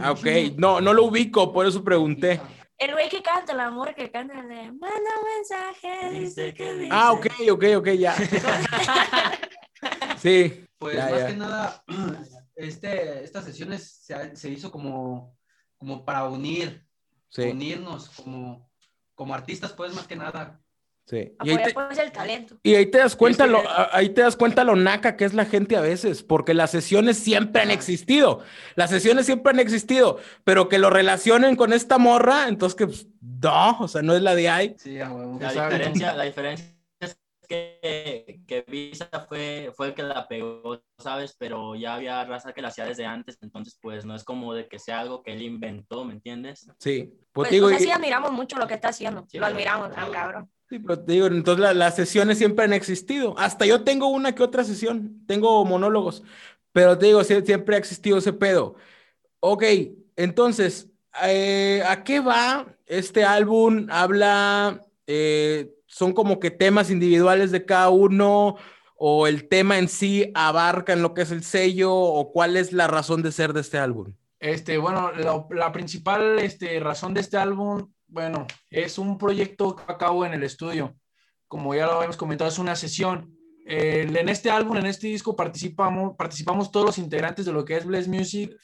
Ah, 0.00 0.12
ok, 0.12 0.56
no, 0.56 0.80
no 0.80 0.94
lo 0.94 1.04
ubico, 1.04 1.52
por 1.52 1.66
eso 1.66 1.84
pregunté. 1.84 2.40
El 2.78 2.92
güey 2.92 3.08
que 3.08 3.22
canta, 3.22 3.52
el 3.52 3.60
amor 3.60 3.94
que 3.94 4.10
canta, 4.10 4.38
el 4.40 4.48
de 4.48 4.72
manda 4.72 5.10
un 5.18 5.34
mensaje, 5.36 6.10
dice 6.10 6.54
que 6.54 6.74
dice. 6.74 6.88
Ah, 6.92 7.12
ok, 7.12 7.26
ok, 7.50 7.64
ok, 7.78 7.88
ya. 7.92 8.14
sí. 10.18 10.62
Pues 10.78 10.96
Ya, 10.96 11.08
más 11.08 11.18
ya. 11.20 11.26
que 11.28 11.34
nada, 11.36 11.84
este, 12.54 13.24
estas 13.24 13.44
sesiones 13.44 14.00
se, 14.04 14.36
se 14.36 14.50
hizo 14.50 14.70
como, 14.70 15.36
como 15.78 16.04
para 16.04 16.24
unir, 16.26 16.84
Sí, 17.28 17.42
unirnos 17.42 18.08
como, 18.10 18.70
como 19.14 19.34
artistas, 19.34 19.72
pues 19.72 19.94
más 19.94 20.06
que 20.06 20.16
nada. 20.16 20.60
Sí. 21.06 21.32
Y 21.42 21.50
ahí, 21.50 21.56
te, 21.62 21.72
pues 21.72 21.98
el 21.98 22.12
talento. 22.12 22.56
y 22.62 22.74
ahí 22.74 22.86
te 22.86 22.98
das 22.98 23.16
cuenta 23.16 23.46
lo, 23.46 23.62
ahí 23.92 24.10
te 24.10 24.20
das 24.22 24.36
cuenta 24.36 24.64
lo 24.64 24.76
naca 24.76 25.16
que 25.16 25.24
es 25.24 25.34
la 25.34 25.44
gente 25.46 25.76
a 25.76 25.80
veces, 25.80 26.22
porque 26.22 26.52
las 26.54 26.70
sesiones 26.70 27.16
siempre 27.18 27.62
han 27.62 27.70
existido. 27.70 28.42
Las 28.74 28.90
sesiones 28.90 29.26
siempre 29.26 29.50
han 29.52 29.60
existido, 29.60 30.18
pero 30.44 30.68
que 30.68 30.78
lo 30.78 30.90
relacionen 30.90 31.56
con 31.56 31.72
esta 31.72 31.98
morra, 31.98 32.48
entonces 32.48 32.76
que 32.76 32.86
pues, 32.86 33.06
no, 33.20 33.78
o 33.80 33.88
sea, 33.88 34.02
no 34.02 34.14
es 34.14 34.22
la 34.22 34.34
de 34.34 34.48
ahí. 34.48 34.74
Sí. 34.78 34.98
La 34.98 35.50
diferencia, 35.52 36.14
la 36.14 36.24
diferencia 36.24 36.66
es 37.00 37.18
que, 37.48 38.40
que 38.46 38.64
Visa 38.68 39.08
fue, 39.28 39.72
fue 39.76 39.88
el 39.88 39.94
que 39.94 40.02
la 40.02 40.26
pegó, 40.26 40.82
¿sabes? 40.98 41.36
Pero 41.38 41.74
ya 41.76 41.94
había 41.94 42.24
raza 42.24 42.52
que 42.52 42.62
la 42.62 42.68
hacía 42.68 42.84
desde 42.86 43.06
antes, 43.06 43.38
entonces 43.42 43.78
pues 43.80 44.04
no 44.04 44.14
es 44.16 44.24
como 44.24 44.54
de 44.54 44.66
que 44.68 44.78
sea 44.78 45.00
algo 45.00 45.22
que 45.22 45.32
él 45.32 45.42
inventó, 45.42 46.04
¿me 46.04 46.14
entiendes? 46.14 46.68
Sí, 46.78 47.12
pues, 47.32 47.48
Pues, 47.48 47.50
digo, 47.50 47.66
o 47.66 47.68
sea, 47.70 47.78
y- 47.78 47.82
sí 47.84 47.90
admiramos 47.90 48.32
mucho 48.32 48.58
lo 48.58 48.66
que 48.66 48.74
está 48.74 48.88
haciendo. 48.88 49.24
Sí, 49.28 49.38
lo 49.38 49.46
admiramos, 49.46 49.92
ah, 49.96 50.08
cabrón. 50.12 50.50
Sí, 50.68 50.80
pero 50.80 50.98
te 50.98 51.12
digo, 51.12 51.26
entonces 51.26 51.62
la- 51.62 51.74
las 51.74 51.94
sesiones 51.94 52.38
siempre 52.38 52.64
han 52.64 52.72
existido. 52.72 53.38
Hasta 53.38 53.66
yo 53.66 53.84
tengo 53.84 54.08
una 54.08 54.34
que 54.34 54.42
otra 54.42 54.64
sesión, 54.64 55.24
tengo 55.26 55.64
monólogos, 55.64 56.24
pero 56.72 56.98
te 56.98 57.06
digo, 57.06 57.20
sie- 57.22 57.44
siempre 57.44 57.76
ha 57.76 57.78
existido 57.78 58.18
ese 58.18 58.32
pedo. 58.32 58.74
Ok, 59.40 59.64
entonces, 60.16 60.90
eh, 61.24 61.82
¿a 61.86 62.04
qué 62.04 62.20
va 62.20 62.66
este 62.86 63.24
álbum? 63.24 63.86
Habla, 63.90 64.82
eh, 65.06 65.72
son 65.86 66.12
como 66.14 66.40
que 66.40 66.50
temas 66.50 66.90
individuales 66.90 67.52
de 67.52 67.64
cada 67.64 67.90
uno, 67.90 68.56
o 68.96 69.26
el 69.28 69.48
tema 69.48 69.78
en 69.78 69.88
sí 69.88 70.32
abarca 70.34 70.92
en 70.94 71.02
lo 71.02 71.14
que 71.14 71.22
es 71.22 71.30
el 71.30 71.44
sello, 71.44 71.94
o 71.94 72.32
cuál 72.32 72.56
es 72.56 72.72
la 72.72 72.86
razón 72.88 73.22
de 73.22 73.32
ser 73.32 73.52
de 73.52 73.60
este 73.60 73.78
álbum. 73.78 74.14
Este, 74.40 74.78
bueno, 74.78 75.12
la 75.50 75.72
principal 75.72 76.38
este, 76.40 76.80
razón 76.80 77.14
de 77.14 77.20
este 77.20 77.36
álbum, 77.36 77.88
bueno, 78.08 78.46
es 78.70 78.98
un 78.98 79.18
proyecto 79.18 79.76
a 79.86 79.98
cabo 79.98 80.24
en 80.24 80.34
el 80.34 80.42
estudio. 80.42 80.96
Como 81.48 81.74
ya 81.74 81.86
lo 81.86 81.92
habíamos 81.92 82.16
comentado, 82.16 82.50
es 82.50 82.58
una 82.58 82.76
sesión. 82.76 83.36
Eh, 83.68 84.06
en 84.08 84.28
este 84.28 84.48
álbum, 84.48 84.76
en 84.76 84.86
este 84.86 85.08
disco, 85.08 85.34
participamos, 85.34 86.14
participamos 86.16 86.70
todos 86.70 86.86
los 86.86 86.98
integrantes 86.98 87.44
de 87.46 87.52
lo 87.52 87.64
que 87.64 87.76
es 87.76 87.84
Bless 87.84 88.06
Music 88.06 88.56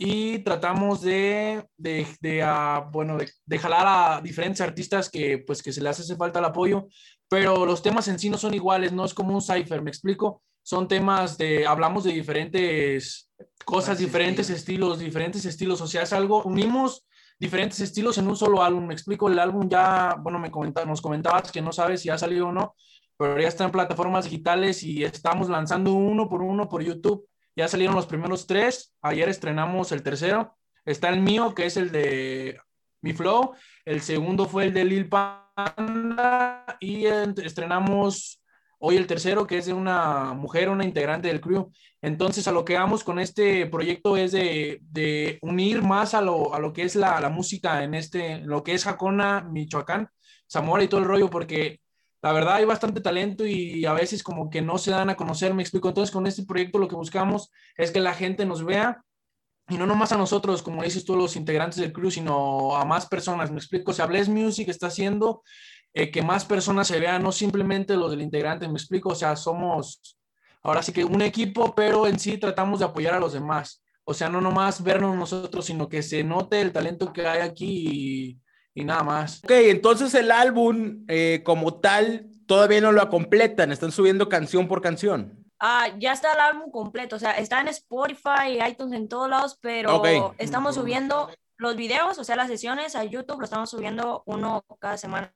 y 0.00 0.40
tratamos 0.40 1.00
de, 1.02 1.64
de, 1.76 2.08
de, 2.20 2.42
ah, 2.42 2.88
bueno, 2.92 3.18
de, 3.18 3.30
de 3.44 3.58
jalar 3.58 3.86
a 3.86 4.20
diferentes 4.20 4.60
artistas 4.60 5.08
que, 5.08 5.38
pues, 5.38 5.62
que 5.62 5.72
se 5.72 5.80
les 5.80 6.00
hace 6.00 6.16
falta 6.16 6.40
el 6.40 6.44
apoyo, 6.44 6.88
pero 7.28 7.64
los 7.64 7.82
temas 7.82 8.08
en 8.08 8.18
sí 8.18 8.28
no 8.28 8.36
son 8.36 8.52
iguales, 8.52 8.92
no 8.92 9.04
es 9.04 9.14
como 9.14 9.32
un 9.32 9.42
cipher, 9.42 9.80
¿me 9.80 9.90
explico? 9.90 10.42
Son 10.64 10.88
temas 10.88 11.38
de, 11.38 11.64
hablamos 11.64 12.02
de 12.02 12.12
diferentes 12.12 13.30
cosas, 13.64 13.98
diferentes 13.98 14.50
estilos. 14.50 14.94
estilos, 14.94 14.98
diferentes 14.98 15.44
estilos, 15.44 15.80
o 15.80 15.86
sea, 15.86 16.02
es 16.02 16.12
algo, 16.12 16.42
unimos 16.42 17.06
diferentes 17.38 17.80
estilos 17.80 18.18
en 18.18 18.28
un 18.28 18.36
solo 18.36 18.62
álbum, 18.62 18.86
me 18.86 18.94
explico, 18.94 19.28
el 19.28 19.38
álbum 19.38 19.68
ya, 19.68 20.16
bueno, 20.18 20.38
me 20.38 20.50
comenta, 20.50 20.84
nos 20.84 21.00
comentabas 21.00 21.52
que 21.52 21.62
no 21.62 21.72
sabes 21.72 22.00
si 22.00 22.10
ha 22.10 22.18
salido 22.18 22.48
o 22.48 22.52
no, 22.52 22.74
pero 23.16 23.40
ya 23.40 23.48
está 23.48 23.64
en 23.64 23.70
plataformas 23.70 24.24
digitales 24.24 24.82
y 24.82 25.04
estamos 25.04 25.48
lanzando 25.48 25.92
uno 25.94 26.28
por 26.28 26.42
uno 26.42 26.68
por 26.68 26.82
YouTube. 26.82 27.26
Ya 27.54 27.68
salieron 27.68 27.96
los 27.96 28.06
primeros 28.06 28.46
tres, 28.46 28.94
ayer 29.00 29.28
estrenamos 29.28 29.90
el 29.92 30.02
tercero. 30.02 30.56
Está 30.84 31.08
el 31.08 31.20
mío, 31.20 31.54
que 31.54 31.66
es 31.66 31.76
el 31.76 31.90
de 31.90 32.60
Mi 33.02 33.12
Flow. 33.12 33.54
El 33.84 34.02
segundo 34.02 34.46
fue 34.46 34.64
el 34.64 34.74
de 34.74 34.84
Lil 34.84 35.08
Panda. 35.08 36.64
Y 36.80 37.06
estrenamos 37.06 38.42
hoy 38.78 38.96
el 38.96 39.06
tercero, 39.06 39.46
que 39.46 39.58
es 39.58 39.66
de 39.66 39.72
una 39.72 40.34
mujer, 40.34 40.68
una 40.68 40.84
integrante 40.84 41.28
del 41.28 41.40
crew. 41.40 41.70
Entonces, 42.02 42.46
a 42.48 42.52
lo 42.52 42.64
que 42.64 42.74
vamos 42.74 43.04
con 43.04 43.18
este 43.18 43.66
proyecto 43.66 44.16
es 44.16 44.32
de, 44.32 44.78
de 44.82 45.38
unir 45.42 45.82
más 45.82 46.14
a 46.14 46.20
lo, 46.20 46.54
a 46.54 46.58
lo 46.58 46.72
que 46.72 46.82
es 46.82 46.96
la, 46.96 47.20
la 47.20 47.30
música 47.30 47.82
en 47.82 47.94
este, 47.94 48.38
lo 48.38 48.62
que 48.62 48.74
es 48.74 48.84
Jacona, 48.84 49.42
Michoacán, 49.42 50.08
Zamora 50.50 50.84
y 50.84 50.88
todo 50.88 51.00
el 51.00 51.06
rollo, 51.06 51.30
porque 51.30 51.80
la 52.22 52.32
verdad 52.32 52.56
hay 52.56 52.64
bastante 52.64 53.00
talento 53.00 53.46
y 53.46 53.84
a 53.84 53.92
veces 53.92 54.22
como 54.22 54.50
que 54.50 54.62
no 54.62 54.78
se 54.78 54.90
dan 54.90 55.10
a 55.10 55.16
conocer, 55.16 55.54
me 55.54 55.62
explico. 55.62 55.88
Entonces 55.88 56.12
con 56.12 56.26
este 56.26 56.44
proyecto 56.44 56.78
lo 56.78 56.88
que 56.88 56.96
buscamos 56.96 57.50
es 57.76 57.90
que 57.90 58.00
la 58.00 58.14
gente 58.14 58.44
nos 58.46 58.64
vea 58.64 59.02
y 59.68 59.76
no 59.78 59.86
nomás 59.86 60.12
a 60.12 60.16
nosotros, 60.16 60.62
como 60.62 60.82
dices 60.82 61.04
tú, 61.04 61.16
los 61.16 61.34
integrantes 61.34 61.80
del 61.80 61.92
crew, 61.92 62.10
sino 62.10 62.76
a 62.76 62.84
más 62.84 63.06
personas, 63.06 63.50
me 63.50 63.58
explico. 63.58 63.90
O 63.90 63.94
sea, 63.94 64.06
Bless 64.06 64.28
Music 64.28 64.68
está 64.68 64.86
haciendo 64.86 65.42
eh, 65.96 66.10
que 66.10 66.20
más 66.20 66.44
personas 66.44 66.86
se 66.86 67.00
vean, 67.00 67.22
no 67.22 67.32
simplemente 67.32 67.96
los 67.96 68.10
del 68.10 68.20
integrante, 68.20 68.68
me 68.68 68.74
explico. 68.74 69.08
O 69.08 69.14
sea, 69.14 69.34
somos 69.34 70.18
ahora 70.62 70.82
sí 70.82 70.92
que 70.92 71.02
un 71.06 71.22
equipo, 71.22 71.74
pero 71.74 72.06
en 72.06 72.18
sí 72.18 72.36
tratamos 72.36 72.80
de 72.80 72.84
apoyar 72.84 73.14
a 73.14 73.18
los 73.18 73.32
demás. 73.32 73.82
O 74.04 74.12
sea, 74.12 74.28
no 74.28 74.42
nomás 74.42 74.84
vernos 74.84 75.16
nosotros, 75.16 75.64
sino 75.64 75.88
que 75.88 76.02
se 76.02 76.22
note 76.22 76.60
el 76.60 76.70
talento 76.70 77.14
que 77.14 77.26
hay 77.26 77.40
aquí 77.40 77.88
y, 77.90 78.38
y 78.74 78.84
nada 78.84 79.02
más. 79.04 79.42
Ok, 79.42 79.52
entonces 79.52 80.14
el 80.14 80.30
álbum 80.30 81.06
eh, 81.08 81.40
como 81.42 81.80
tal 81.80 82.26
todavía 82.46 82.82
no 82.82 82.92
lo 82.92 83.08
completan, 83.08 83.72
están 83.72 83.90
subiendo 83.90 84.28
canción 84.28 84.68
por 84.68 84.82
canción. 84.82 85.46
Ah, 85.58 85.88
ya 85.98 86.12
está 86.12 86.34
el 86.34 86.40
álbum 86.40 86.70
completo, 86.70 87.16
o 87.16 87.18
sea, 87.18 87.38
está 87.38 87.62
en 87.62 87.68
Spotify, 87.68 88.60
iTunes, 88.68 88.92
en 88.92 89.08
todos 89.08 89.30
lados, 89.30 89.58
pero 89.62 90.34
estamos 90.36 90.74
subiendo 90.74 91.30
los 91.56 91.74
videos, 91.74 92.18
o 92.18 92.24
sea, 92.24 92.36
las 92.36 92.48
sesiones 92.48 92.94
a 92.96 93.04
YouTube, 93.04 93.38
lo 93.38 93.44
estamos 93.44 93.70
subiendo 93.70 94.22
uno 94.26 94.62
cada 94.78 94.98
semana. 94.98 95.32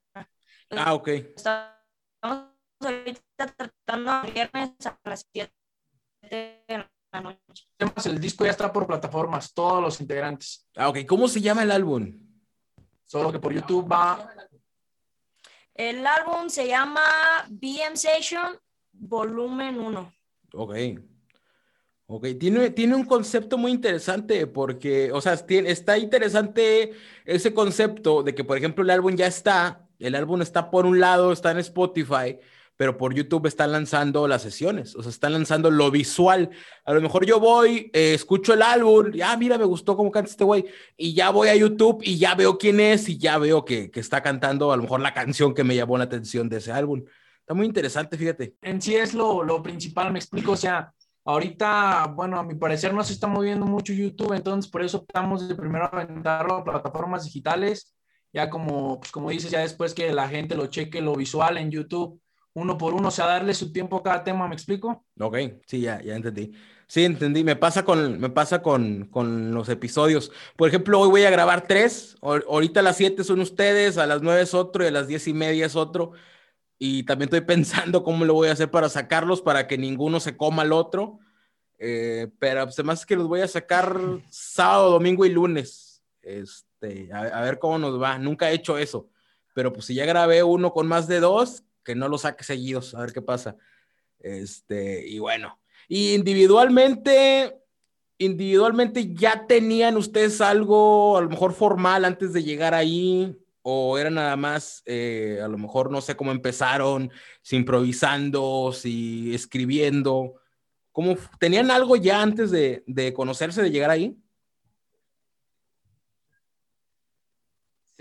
Ah, 0.71 0.95
ok. 0.95 1.09
Estamos 1.09 2.49
ahorita 2.81 3.47
tratando 3.57 4.23
el 4.29 4.33
viernes 4.33 4.71
a 4.87 4.99
las 5.05 5.27
7 5.33 5.53
de 6.23 6.87
la 7.13 7.21
noche. 7.21 7.67
El 8.05 8.21
disco 8.21 8.45
ya 8.45 8.51
está 8.53 8.73
por 8.73 8.87
plataformas, 8.87 9.53
todos 9.53 9.83
los 9.83 10.01
integrantes. 10.01 10.67
Ah, 10.77 10.89
ok. 10.89 10.99
¿Cómo 11.07 11.29
se 11.29 11.41
llama 11.41 11.63
el 11.63 11.71
álbum? 11.71 12.19
Solo 13.05 13.33
que 13.33 13.41
por 13.41 13.53
YouTube 13.53 13.91
va 13.91 14.33
El 15.75 16.07
álbum 16.07 16.49
se 16.49 16.69
llama 16.69 17.03
BM 17.49 17.97
Session 17.97 18.57
Volumen 18.93 19.81
1. 19.81 20.13
Ok. 20.55 20.75
Ok, 22.13 22.27
tiene, 22.41 22.71
tiene 22.71 22.97
un 22.97 23.05
concepto 23.05 23.57
muy 23.57 23.71
interesante 23.71 24.47
porque, 24.49 25.13
o 25.13 25.21
sea, 25.21 25.37
tiene- 25.37 25.71
está 25.71 25.97
interesante 25.97 26.93
ese 27.25 27.55
concepto 27.55 28.25
de 28.25 28.35
que, 28.35 28.43
por 28.43 28.59
ejemplo, 28.59 28.83
el 28.83 28.91
álbum 28.91 29.15
ya 29.15 29.27
está, 29.29 29.89
el 30.01 30.15
álbum 30.15 30.43
está 30.43 30.71
por 30.71 30.87
un 30.87 31.01
lado, 31.01 31.33
está 31.33 31.51
en 31.51 31.59
Spotify, 31.59 32.39
pero 32.77 32.97
por 32.97 33.13
YouTube 33.13 33.47
están 33.47 33.73
lanzando 33.73 34.27
las 34.27 34.41
sesiones, 34.41 34.97
o 34.97 35.03
sea, 35.03 35.11
están 35.11 35.35
lanzando 35.35 35.71
lo 35.71 35.91
visual. 35.91 36.49
A 36.87 36.95
lo 36.95 37.03
mejor 37.03 37.27
yo 37.27 37.39
voy, 37.39 37.91
eh, 37.93 38.15
escucho 38.15 38.55
el 38.55 38.63
álbum, 38.63 39.11
y, 39.13 39.21
ah, 39.21 39.37
mira, 39.37 39.59
me 39.59 39.67
gustó 39.67 39.97
cómo 39.97 40.11
canta 40.11 40.31
este 40.31 40.45
güey, 40.45 40.65
y 40.97 41.13
ya 41.13 41.29
voy 41.29 41.49
a 41.49 41.57
YouTube 41.57 42.01
y 42.03 42.17
ya 42.17 42.35
veo 42.35 42.57
quién 42.57 42.81
es 42.81 43.09
y 43.11 43.19
ya 43.19 43.37
veo 43.37 43.67
que, 43.67 43.91
que 43.91 44.01
está 44.01 44.23
cantando 44.23 44.73
a 44.73 44.77
lo 44.79 44.85
mejor 44.85 45.01
la 45.01 45.13
canción 45.13 45.53
que 45.53 45.63
me 45.63 45.77
llamó 45.77 45.99
la 45.99 46.05
atención 46.05 46.49
de 46.49 46.57
ese 46.57 46.73
álbum. 46.73 47.05
Está 47.41 47.53
muy 47.53 47.67
interesante, 47.67 48.17
fíjate. 48.17 48.55
en 48.63 48.81
sí 48.81 48.95
es 48.95 49.13
lo, 49.13 49.43
lo 49.43 49.63
principal, 49.63 50.11
me 50.13 50.19
explico, 50.19 50.53
o 50.53 50.57
sea, 50.57 50.95
ahorita, 51.25 52.07
bueno, 52.17 52.39
a 52.39 52.45
mi 52.45 52.55
parecer 52.55 52.95
no 52.95 53.05
se 53.05 53.13
está 53.13 53.27
moviendo 53.27 53.67
mucho 53.67 53.93
YouTube, 53.93 54.33
entonces 54.33 54.71
por 54.71 54.83
eso 54.83 54.99
optamos 54.99 55.49
de 55.49 55.55
primero 55.55 55.89
aventarlo 55.93 56.55
a 56.55 56.65
plataformas 56.65 57.25
digitales, 57.25 57.95
ya 58.33 58.51
como, 58.51 59.01
pues 59.01 59.13
como 59.13 59.31
dices, 59.31 59.51
ya 59.51 59.61
después 59.61 59.95
que 59.95 60.13
la 60.13 60.29
gente 60.29 60.55
lo 60.57 60.67
cheque 60.67 61.01
lo 61.01 61.15
visual 61.15 61.59
en 61.59 61.71
YouTube, 61.71 62.21
uno 62.53 62.77
por 62.79 62.95
uno, 62.95 63.09
o 63.09 63.11
sea, 63.11 63.27
darle 63.27 63.55
su 63.55 63.73
tiempo 63.73 63.97
a 63.97 64.03
cada 64.03 64.25
tema, 64.25 64.49
¿me 64.49 64.55
explico? 64.55 65.05
Ok, 65.19 65.37
sí, 65.67 65.81
ya, 65.83 66.01
ya 66.03 66.17
entendí. 66.17 66.53
Sí, 66.89 67.05
entendí. 67.05 67.45
Me 67.45 67.55
pasa 67.55 67.85
con, 67.85 68.19
me 68.19 68.31
pasa 68.31 68.63
con, 68.63 69.05
con 69.07 69.55
los 69.55 69.69
episodios. 69.69 70.33
Por 70.57 70.69
ejemplo, 70.69 70.99
hoy 70.99 71.09
voy 71.09 71.23
a 71.23 71.31
grabar 71.31 71.69
tres. 71.69 72.17
Ahor- 72.21 72.45
ahorita 72.49 72.81
a 72.81 72.83
las 72.83 72.97
siete 72.97 73.23
son 73.23 73.41
ustedes, 73.41 73.97
a 73.99 74.07
las 74.09 74.23
nueve 74.23 74.43
es 74.43 74.55
otro 74.55 74.83
y 74.83 74.89
a 74.89 74.91
las 74.91 75.07
diez 75.07 75.29
y 75.29 75.33
media 75.33 75.67
es 75.67 75.77
otro. 75.77 76.13
Y 76.79 77.05
también 77.05 77.29
estoy 77.29 77.41
pensando 77.47 78.03
cómo 78.03 78.25
lo 78.25 78.35
voy 78.35 78.49
a 78.49 78.53
hacer 78.53 78.71
para 78.71 78.89
sacarlos 78.89 79.43
para 79.43 79.69
que 79.69 79.79
ninguno 79.79 80.19
se 80.19 80.37
coma 80.37 80.63
al 80.63 80.73
otro. 80.73 81.21
Eh, 81.79 82.29
pero 82.41 82.65
pues, 82.65 82.77
además 82.79 83.01
es 83.01 83.07
que 83.07 83.17
los 83.17 83.29
voy 83.29 83.41
a 83.43 83.49
sacar 83.49 83.97
sábado, 84.29 84.91
domingo 84.91 85.25
y 85.25 85.31
lunes. 85.31 86.03
Este, 86.23 86.69
a, 87.13 87.21
a 87.21 87.43
ver 87.43 87.59
cómo 87.59 87.79
nos 87.79 88.01
va. 88.01 88.19
Nunca 88.19 88.51
he 88.51 88.55
hecho 88.55 88.79
eso. 88.79 89.09
Pero 89.55 89.73
pues 89.73 89.87
si 89.87 89.95
ya 89.95 90.07
grabé 90.07 90.43
uno 90.43 90.73
con 90.73 90.87
más 90.87 91.09
de 91.09 91.21
dos, 91.21 91.65
que 91.85 91.95
no 91.95 92.09
los 92.09 92.23
saque 92.23 92.45
seguidos, 92.45 92.95
a 92.95 93.01
ver 93.01 93.13
qué 93.13 93.23
pasa. 93.23 93.57
Este, 94.19 95.07
y 95.07 95.19
bueno. 95.19 95.59
Y 95.89 96.15
individualmente, 96.15 97.59
individualmente 98.19 99.13
ya 99.15 99.47
tenían 99.47 99.97
ustedes 99.97 100.41
algo 100.41 101.17
a 101.17 101.23
lo 101.23 101.29
mejor 101.29 101.53
formal 101.53 102.05
antes 102.05 102.33
de 102.33 102.45
llegar 102.45 102.75
ahí, 102.75 103.37
o 103.63 103.99
era 103.99 104.09
nada 104.09 104.37
más, 104.37 104.83
eh, 104.87 105.41
a 105.43 105.49
lo 105.49 105.59
mejor 105.59 105.91
no 105.91 106.01
sé 106.01 106.17
cómo 106.17 106.31
empezaron, 106.31 107.11
si 107.43 107.57
improvisando, 107.57 108.73
si 108.73 109.35
escribiendo. 109.35 110.37
¿Cómo 110.93 111.17
tenían 111.39 111.71
algo 111.71 111.97
ya 111.97 112.23
antes 112.23 112.51
de 112.51 113.13
conocerse, 113.15 113.63
de 113.63 113.71
llegar 113.71 113.91
ahí? 113.91 114.17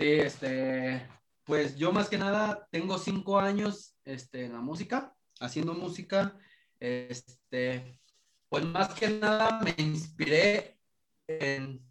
Sí, 0.00 0.12
este, 0.12 1.06
pues 1.44 1.76
yo 1.76 1.92
más 1.92 2.08
que 2.08 2.16
nada 2.16 2.66
tengo 2.70 2.96
cinco 2.96 3.38
años 3.38 3.98
este, 4.06 4.46
en 4.46 4.54
la 4.54 4.60
música, 4.60 5.14
haciendo 5.40 5.74
música. 5.74 6.38
Este, 6.78 8.00
pues 8.48 8.64
más 8.64 8.94
que 8.94 9.10
nada 9.10 9.60
me 9.60 9.74
inspiré 9.76 10.78
en, 11.26 11.86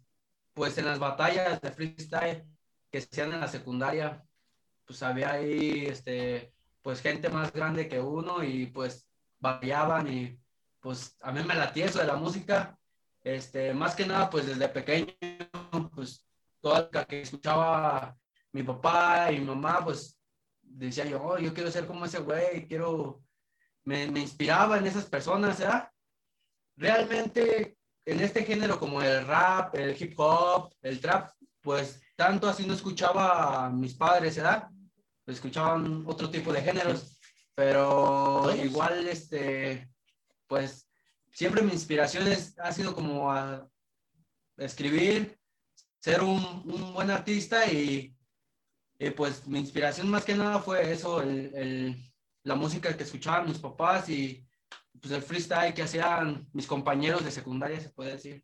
pues 0.54 0.76
en 0.78 0.86
las 0.86 0.98
batallas 0.98 1.60
de 1.60 1.70
freestyle 1.70 2.44
que 2.90 3.00
se 3.00 3.06
hacían 3.12 3.32
en 3.32 3.40
la 3.42 3.46
secundaria. 3.46 4.24
Pues 4.84 5.04
había 5.04 5.30
ahí, 5.30 5.86
este, 5.86 6.52
pues 6.82 7.00
gente 7.02 7.28
más 7.28 7.52
grande 7.52 7.88
que 7.88 8.00
uno 8.00 8.42
y 8.42 8.66
pues 8.66 9.08
bailaban 9.38 10.12
y 10.12 10.36
pues 10.80 11.16
a 11.22 11.30
mí 11.30 11.44
me 11.44 11.54
latía 11.54 11.86
eso 11.86 12.00
de 12.00 12.08
la 12.08 12.16
música. 12.16 12.76
Este, 13.22 13.72
más 13.72 13.94
que 13.94 14.04
nada, 14.04 14.28
pues 14.30 14.46
desde 14.48 14.68
pequeño, 14.68 15.14
pues 15.94 16.26
toda 16.60 16.88
la 16.92 17.04
que 17.04 17.22
escuchaba 17.22 18.16
mi 18.52 18.62
papá 18.62 19.30
y 19.32 19.38
mi 19.40 19.46
mamá, 19.46 19.80
pues 19.84 20.18
decía 20.62 21.04
yo, 21.04 21.22
"Oh, 21.22 21.38
yo 21.38 21.52
quiero 21.54 21.70
ser 21.70 21.86
como 21.86 22.04
ese 22.04 22.18
güey, 22.20 22.66
quiero, 22.66 23.22
me, 23.84 24.10
me 24.10 24.20
inspiraba 24.20 24.78
en 24.78 24.86
esas 24.86 25.06
personas, 25.06 25.58
¿verdad? 25.58 25.90
Realmente 26.76 27.76
en 28.04 28.20
este 28.20 28.44
género 28.44 28.78
como 28.78 29.02
el 29.02 29.26
rap, 29.26 29.74
el 29.76 30.00
hip 30.00 30.14
hop, 30.18 30.72
el 30.82 31.00
trap, 31.00 31.30
pues 31.60 32.00
tanto 32.16 32.48
así 32.48 32.66
no 32.66 32.74
escuchaba 32.74 33.66
a 33.66 33.70
mis 33.70 33.94
padres, 33.94 34.36
¿verdad? 34.36 34.68
Pues 35.24 35.36
escuchaban 35.36 36.04
otro 36.06 36.30
tipo 36.30 36.52
de 36.52 36.62
géneros, 36.62 37.18
pero 37.54 38.50
igual, 38.56 39.06
este, 39.08 39.90
pues 40.46 40.88
siempre 41.32 41.62
mi 41.62 41.72
inspiración 41.72 42.26
es- 42.28 42.58
ha 42.58 42.72
sido 42.72 42.94
como 42.94 43.30
a 43.30 43.68
escribir, 44.56 45.38
ser 46.00 46.22
un, 46.22 46.38
un 46.64 46.94
buen 46.94 47.10
artista 47.10 47.70
y, 47.70 48.16
y, 48.98 49.10
pues 49.10 49.46
mi 49.46 49.58
inspiración 49.60 50.08
más 50.08 50.24
que 50.24 50.34
nada 50.34 50.58
fue 50.60 50.90
eso, 50.92 51.22
el, 51.22 51.54
el- 51.54 52.12
la 52.42 52.54
música 52.54 52.96
que 52.96 53.02
escuchaban 53.04 53.46
mis 53.46 53.58
papás 53.58 54.08
y 54.08 54.46
pues 54.98 55.12
el 55.12 55.22
freestyle 55.22 55.74
que 55.74 55.82
hacían 55.82 56.48
mis 56.54 56.66
compañeros 56.66 57.22
de 57.22 57.30
secundaria, 57.30 57.78
se 57.80 57.90
puede 57.90 58.12
decir. 58.12 58.42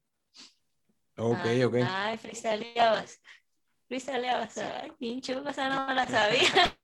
Ok, 1.16 1.38
Ay, 1.44 1.64
ok. 1.64 1.76
Ay, 1.88 2.18
freestyleabas. 2.18 3.20
Freestyleabas. 3.88 4.58
Ay, 4.58 4.92
pinche, 4.98 5.32
esa 5.48 5.68
no 5.70 5.86
me 5.86 5.94
la 5.94 6.06
sabía. 6.08 6.76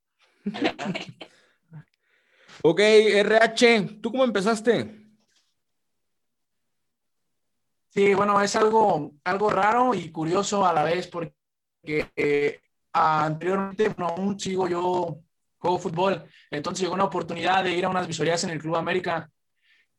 Ok, 2.64 2.78
RH, 2.80 3.98
¿tú 4.00 4.10
cómo 4.12 4.22
empezaste? 4.24 5.01
Sí, 7.94 8.14
bueno, 8.14 8.40
es 8.40 8.56
algo, 8.56 9.12
algo 9.24 9.50
raro 9.50 9.94
y 9.94 10.10
curioso 10.10 10.64
a 10.66 10.72
la 10.72 10.82
vez 10.82 11.08
porque 11.08 11.34
eh, 12.16 12.60
anteriormente, 12.92 13.88
bueno, 13.90 14.14
aún 14.16 14.40
sigo 14.40 14.66
yo, 14.66 15.18
juego 15.58 15.78
fútbol, 15.78 16.24
entonces 16.50 16.82
llegó 16.82 16.94
una 16.94 17.04
oportunidad 17.04 17.62
de 17.62 17.72
ir 17.76 17.84
a 17.84 17.90
unas 17.90 18.06
visorías 18.06 18.42
en 18.44 18.50
el 18.50 18.60
Club 18.60 18.76
América 18.76 19.30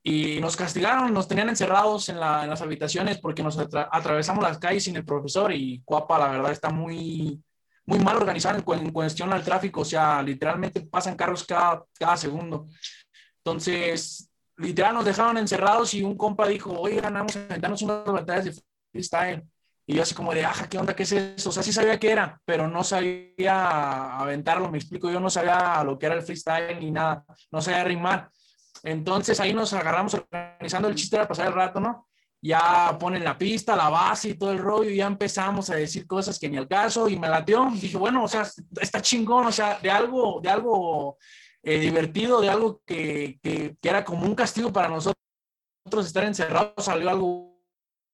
y 0.04 0.40
nos 0.42 0.56
castigaron, 0.58 1.14
nos 1.14 1.28
tenían 1.28 1.50
encerrados 1.50 2.10
en, 2.10 2.20
la- 2.20 2.44
en 2.44 2.50
las 2.52 2.62
habitaciones 2.62 3.20
porque 3.20 3.44
nos 3.44 3.58
atra- 3.60 3.90
atravesamos 3.92 4.44
las 4.44 4.60
calles 4.60 4.84
sin 4.86 4.96
el 4.98 5.06
profesor 5.06 5.54
y 5.54 5.82
Cuapa, 5.86 6.20
la 6.20 6.30
verdad, 6.30 6.52
está 6.54 6.70
muy, 6.72 7.44
muy 7.86 8.00
mal 8.00 8.18
organizado 8.18 8.58
en, 8.58 8.64
cu- 8.64 8.74
en 8.76 8.92
cuestión 8.92 9.34
al 9.34 9.44
tráfico, 9.44 9.82
o 9.82 9.86
sea, 9.86 10.22
literalmente 10.24 10.82
pasan 10.82 11.16
carros 11.18 11.46
cada, 11.46 11.84
cada 12.00 12.18
segundo. 12.18 12.68
Entonces, 13.40 14.30
literal 14.58 14.94
nos 14.94 15.06
dejaron 15.06 15.38
encerrados 15.38 15.94
y 15.94 16.04
un 16.04 16.18
compa 16.18 16.48
dijo, 16.48 16.72
oye, 16.72 17.02
ganamos 17.02 17.36
a 17.36 17.46
aventarnos 17.46 17.82
unas 17.82 18.06
batallas 18.06 18.46
de 18.46 18.64
freestyle. 18.92 19.44
Y 19.86 19.96
yo 19.96 20.04
así 20.04 20.16
como 20.16 20.34
de, 20.34 20.46
ajá, 20.46 20.70
¿qué 20.70 20.78
onda? 20.78 20.96
¿Qué 20.96 21.04
es 21.04 21.12
eso? 21.12 21.50
O 21.50 21.52
sea, 21.52 21.62
sí 21.62 21.74
sabía 21.74 22.00
qué 22.00 22.12
era, 22.12 22.42
pero 22.46 22.68
no 22.68 22.84
sabía 22.84 24.18
aventarlo, 24.18 24.72
me 24.72 24.78
explico, 24.78 25.12
yo 25.12 25.20
no 25.20 25.30
sabía 25.30 25.84
lo 25.84 26.00
que 26.00 26.06
era 26.06 26.16
el 26.16 26.22
freestyle 26.22 26.80
ni 26.80 26.92
nada, 26.92 27.26
no 27.52 27.62
sabía 27.62 27.84
rimar. 27.84 28.30
Entonces 28.84 29.40
ahí 29.40 29.54
nos 29.54 29.74
agarramos 29.74 30.14
organizando, 30.14 30.88
el 30.88 30.96
chiste 30.96 31.18
era 31.18 31.28
pasar 31.28 31.48
el 31.48 31.54
rato, 31.54 31.80
¿no? 31.80 32.08
ya 32.44 32.98
ponen 33.00 33.24
la 33.24 33.38
pista, 33.38 33.74
la 33.74 33.88
base 33.88 34.30
y 34.30 34.34
todo 34.34 34.52
el 34.52 34.58
rollo, 34.58 34.90
y 34.90 34.98
ya 34.98 35.08
empezamos 35.08 35.70
a 35.70 35.76
decir 35.76 36.06
cosas 36.06 36.38
que 36.38 36.50
ni 36.50 36.58
al 36.58 36.68
caso, 36.68 37.08
y 37.08 37.18
me 37.18 37.30
latió. 37.30 37.72
Dije, 37.74 37.96
bueno, 37.96 38.26
o 38.26 38.28
sea, 38.28 38.46
está 38.82 39.02
chingón, 39.02 39.46
o 39.46 39.52
sea, 39.52 39.80
de 39.82 39.90
algo, 39.90 40.42
de 40.44 40.50
algo 40.50 41.18
divertido, 41.64 42.42
de 42.42 42.50
algo 42.50 42.82
que, 42.86 43.40
que, 43.42 43.78
era 43.82 44.04
como 44.04 44.26
un 44.26 44.36
castigo 44.36 44.72
para 44.72 44.90
nosotros 44.90 45.16
estar 46.06 46.26
encerrados, 46.26 46.74
salió 46.84 47.10
algo 47.10 47.54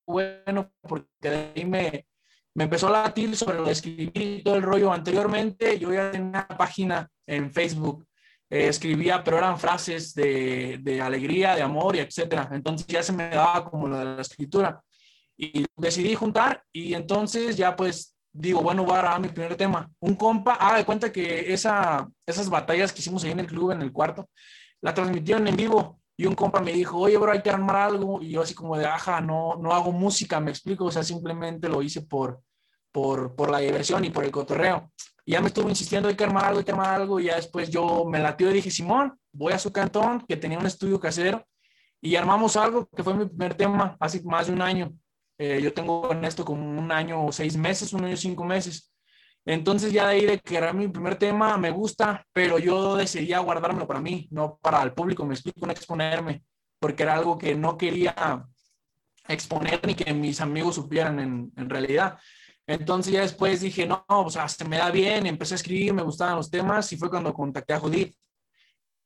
bueno, 0.06 0.72
porque 0.82 1.08
de 1.20 1.52
ahí 1.54 1.64
me, 1.64 2.06
me 2.54 2.64
empezó 2.64 2.88
a 2.88 3.02
latir 3.04 3.36
sobre 3.36 3.58
lo 3.58 3.64
de 3.64 3.72
escribir 3.72 4.42
todo 4.42 4.56
el 4.56 4.62
rollo. 4.62 4.92
Anteriormente 4.92 5.78
yo 5.78 5.92
ya 5.92 6.10
tenía 6.10 6.28
una 6.28 6.48
página 6.48 7.08
en 7.26 7.52
Facebook, 7.52 8.06
eh, 8.48 8.68
escribía, 8.68 9.22
pero 9.22 9.38
eran 9.38 9.58
frases 9.58 10.14
de, 10.14 10.78
de, 10.82 11.00
alegría, 11.00 11.54
de 11.54 11.62
amor 11.62 11.96
y 11.96 12.00
etcétera. 12.00 12.48
Entonces 12.52 12.86
ya 12.86 13.02
se 13.02 13.12
me 13.12 13.30
daba 13.30 13.70
como 13.70 13.88
lo 13.88 13.98
de 13.98 14.04
la 14.04 14.22
escritura. 14.22 14.82
Y 15.36 15.64
decidí 15.76 16.14
juntar 16.14 16.62
y 16.70 16.92
entonces 16.92 17.56
ya 17.56 17.74
pues 17.74 18.09
digo, 18.32 18.62
bueno, 18.62 18.84
voy 18.84 18.94
a 18.94 18.98
grabar 18.98 19.20
mi 19.20 19.28
primer 19.28 19.56
tema. 19.56 19.90
Un 20.00 20.14
compa, 20.14 20.56
ah, 20.60 20.76
de 20.76 20.84
cuenta 20.84 21.12
que 21.12 21.52
esa, 21.52 22.08
esas 22.26 22.48
batallas 22.48 22.92
que 22.92 23.00
hicimos 23.00 23.24
ahí 23.24 23.32
en 23.32 23.40
el 23.40 23.46
club, 23.46 23.72
en 23.72 23.82
el 23.82 23.92
cuarto, 23.92 24.28
la 24.80 24.94
transmitieron 24.94 25.46
en 25.48 25.56
vivo. 25.56 26.00
Y 26.16 26.26
un 26.26 26.34
compa 26.34 26.60
me 26.60 26.72
dijo, 26.72 26.98
oye, 26.98 27.16
bro, 27.16 27.32
hay 27.32 27.42
que 27.42 27.50
armar 27.50 27.76
algo. 27.76 28.20
Y 28.20 28.30
yo 28.30 28.42
así 28.42 28.54
como 28.54 28.76
de, 28.76 28.86
ajá, 28.86 29.20
no, 29.20 29.56
no 29.56 29.72
hago 29.72 29.90
música, 29.90 30.38
me 30.38 30.50
explico. 30.50 30.84
O 30.84 30.90
sea, 30.90 31.02
simplemente 31.02 31.68
lo 31.68 31.82
hice 31.82 32.02
por, 32.02 32.42
por, 32.92 33.34
por 33.34 33.50
la 33.50 33.58
diversión 33.58 34.04
y 34.04 34.10
por 34.10 34.24
el 34.24 34.30
cotorreo. 34.30 34.92
Y 35.24 35.32
ya 35.32 35.40
me 35.40 35.48
estuvo 35.48 35.68
insistiendo, 35.68 36.08
hay 36.08 36.16
que 36.16 36.24
armar 36.24 36.44
algo, 36.44 36.58
hay 36.58 36.64
que 36.64 36.72
armar 36.72 37.00
algo. 37.00 37.20
Y 37.20 37.24
ya 37.24 37.36
después 37.36 37.70
yo 37.70 38.04
me 38.04 38.18
latió 38.18 38.50
y 38.50 38.54
dije, 38.54 38.70
Simón, 38.70 39.18
voy 39.32 39.52
a 39.52 39.58
su 39.58 39.72
cantón, 39.72 40.24
que 40.26 40.36
tenía 40.36 40.58
un 40.58 40.66
estudio 40.66 41.00
casero. 41.00 41.44
Y 42.02 42.16
armamos 42.16 42.56
algo 42.56 42.86
que 42.88 43.02
fue 43.02 43.14
mi 43.14 43.26
primer 43.26 43.54
tema 43.54 43.96
hace 43.98 44.22
más 44.22 44.46
de 44.46 44.52
un 44.52 44.62
año. 44.62 44.92
Eh, 45.42 45.58
yo 45.62 45.72
tengo 45.72 46.12
en 46.12 46.22
esto 46.26 46.44
como 46.44 46.62
un 46.78 46.92
año 46.92 47.24
o 47.24 47.32
seis 47.32 47.56
meses, 47.56 47.94
un 47.94 48.04
año 48.04 48.14
cinco 48.14 48.44
meses. 48.44 48.92
Entonces 49.46 49.90
ya 49.90 50.08
de 50.08 50.10
ahí 50.10 50.26
de 50.26 50.38
que 50.38 50.58
era 50.58 50.74
mi 50.74 50.86
primer 50.86 51.16
tema, 51.16 51.56
me 51.56 51.70
gusta, 51.70 52.26
pero 52.30 52.58
yo 52.58 52.94
decidí 52.94 53.32
guardármelo 53.34 53.86
para 53.86 54.02
mí, 54.02 54.28
no 54.32 54.58
para 54.60 54.82
el 54.82 54.92
público, 54.92 55.24
me 55.24 55.32
explico, 55.32 55.64
no 55.64 55.72
exponerme, 55.72 56.44
porque 56.78 57.04
era 57.04 57.14
algo 57.14 57.38
que 57.38 57.54
no 57.54 57.78
quería 57.78 58.46
exponer 59.28 59.80
ni 59.86 59.94
que 59.94 60.12
mis 60.12 60.42
amigos 60.42 60.74
supieran 60.74 61.18
en, 61.18 61.50
en 61.56 61.70
realidad. 61.70 62.18
Entonces 62.66 63.14
ya 63.14 63.22
después 63.22 63.62
dije, 63.62 63.86
no, 63.86 64.04
o 64.08 64.28
sea, 64.28 64.46
se 64.46 64.66
me 64.66 64.76
da 64.76 64.90
bien, 64.90 65.24
empecé 65.26 65.54
a 65.54 65.56
escribir, 65.56 65.94
me 65.94 66.02
gustaban 66.02 66.36
los 66.36 66.50
temas 66.50 66.92
y 66.92 66.98
fue 66.98 67.08
cuando 67.08 67.32
contacté 67.32 67.72
a 67.72 67.80
Judith. 67.80 68.14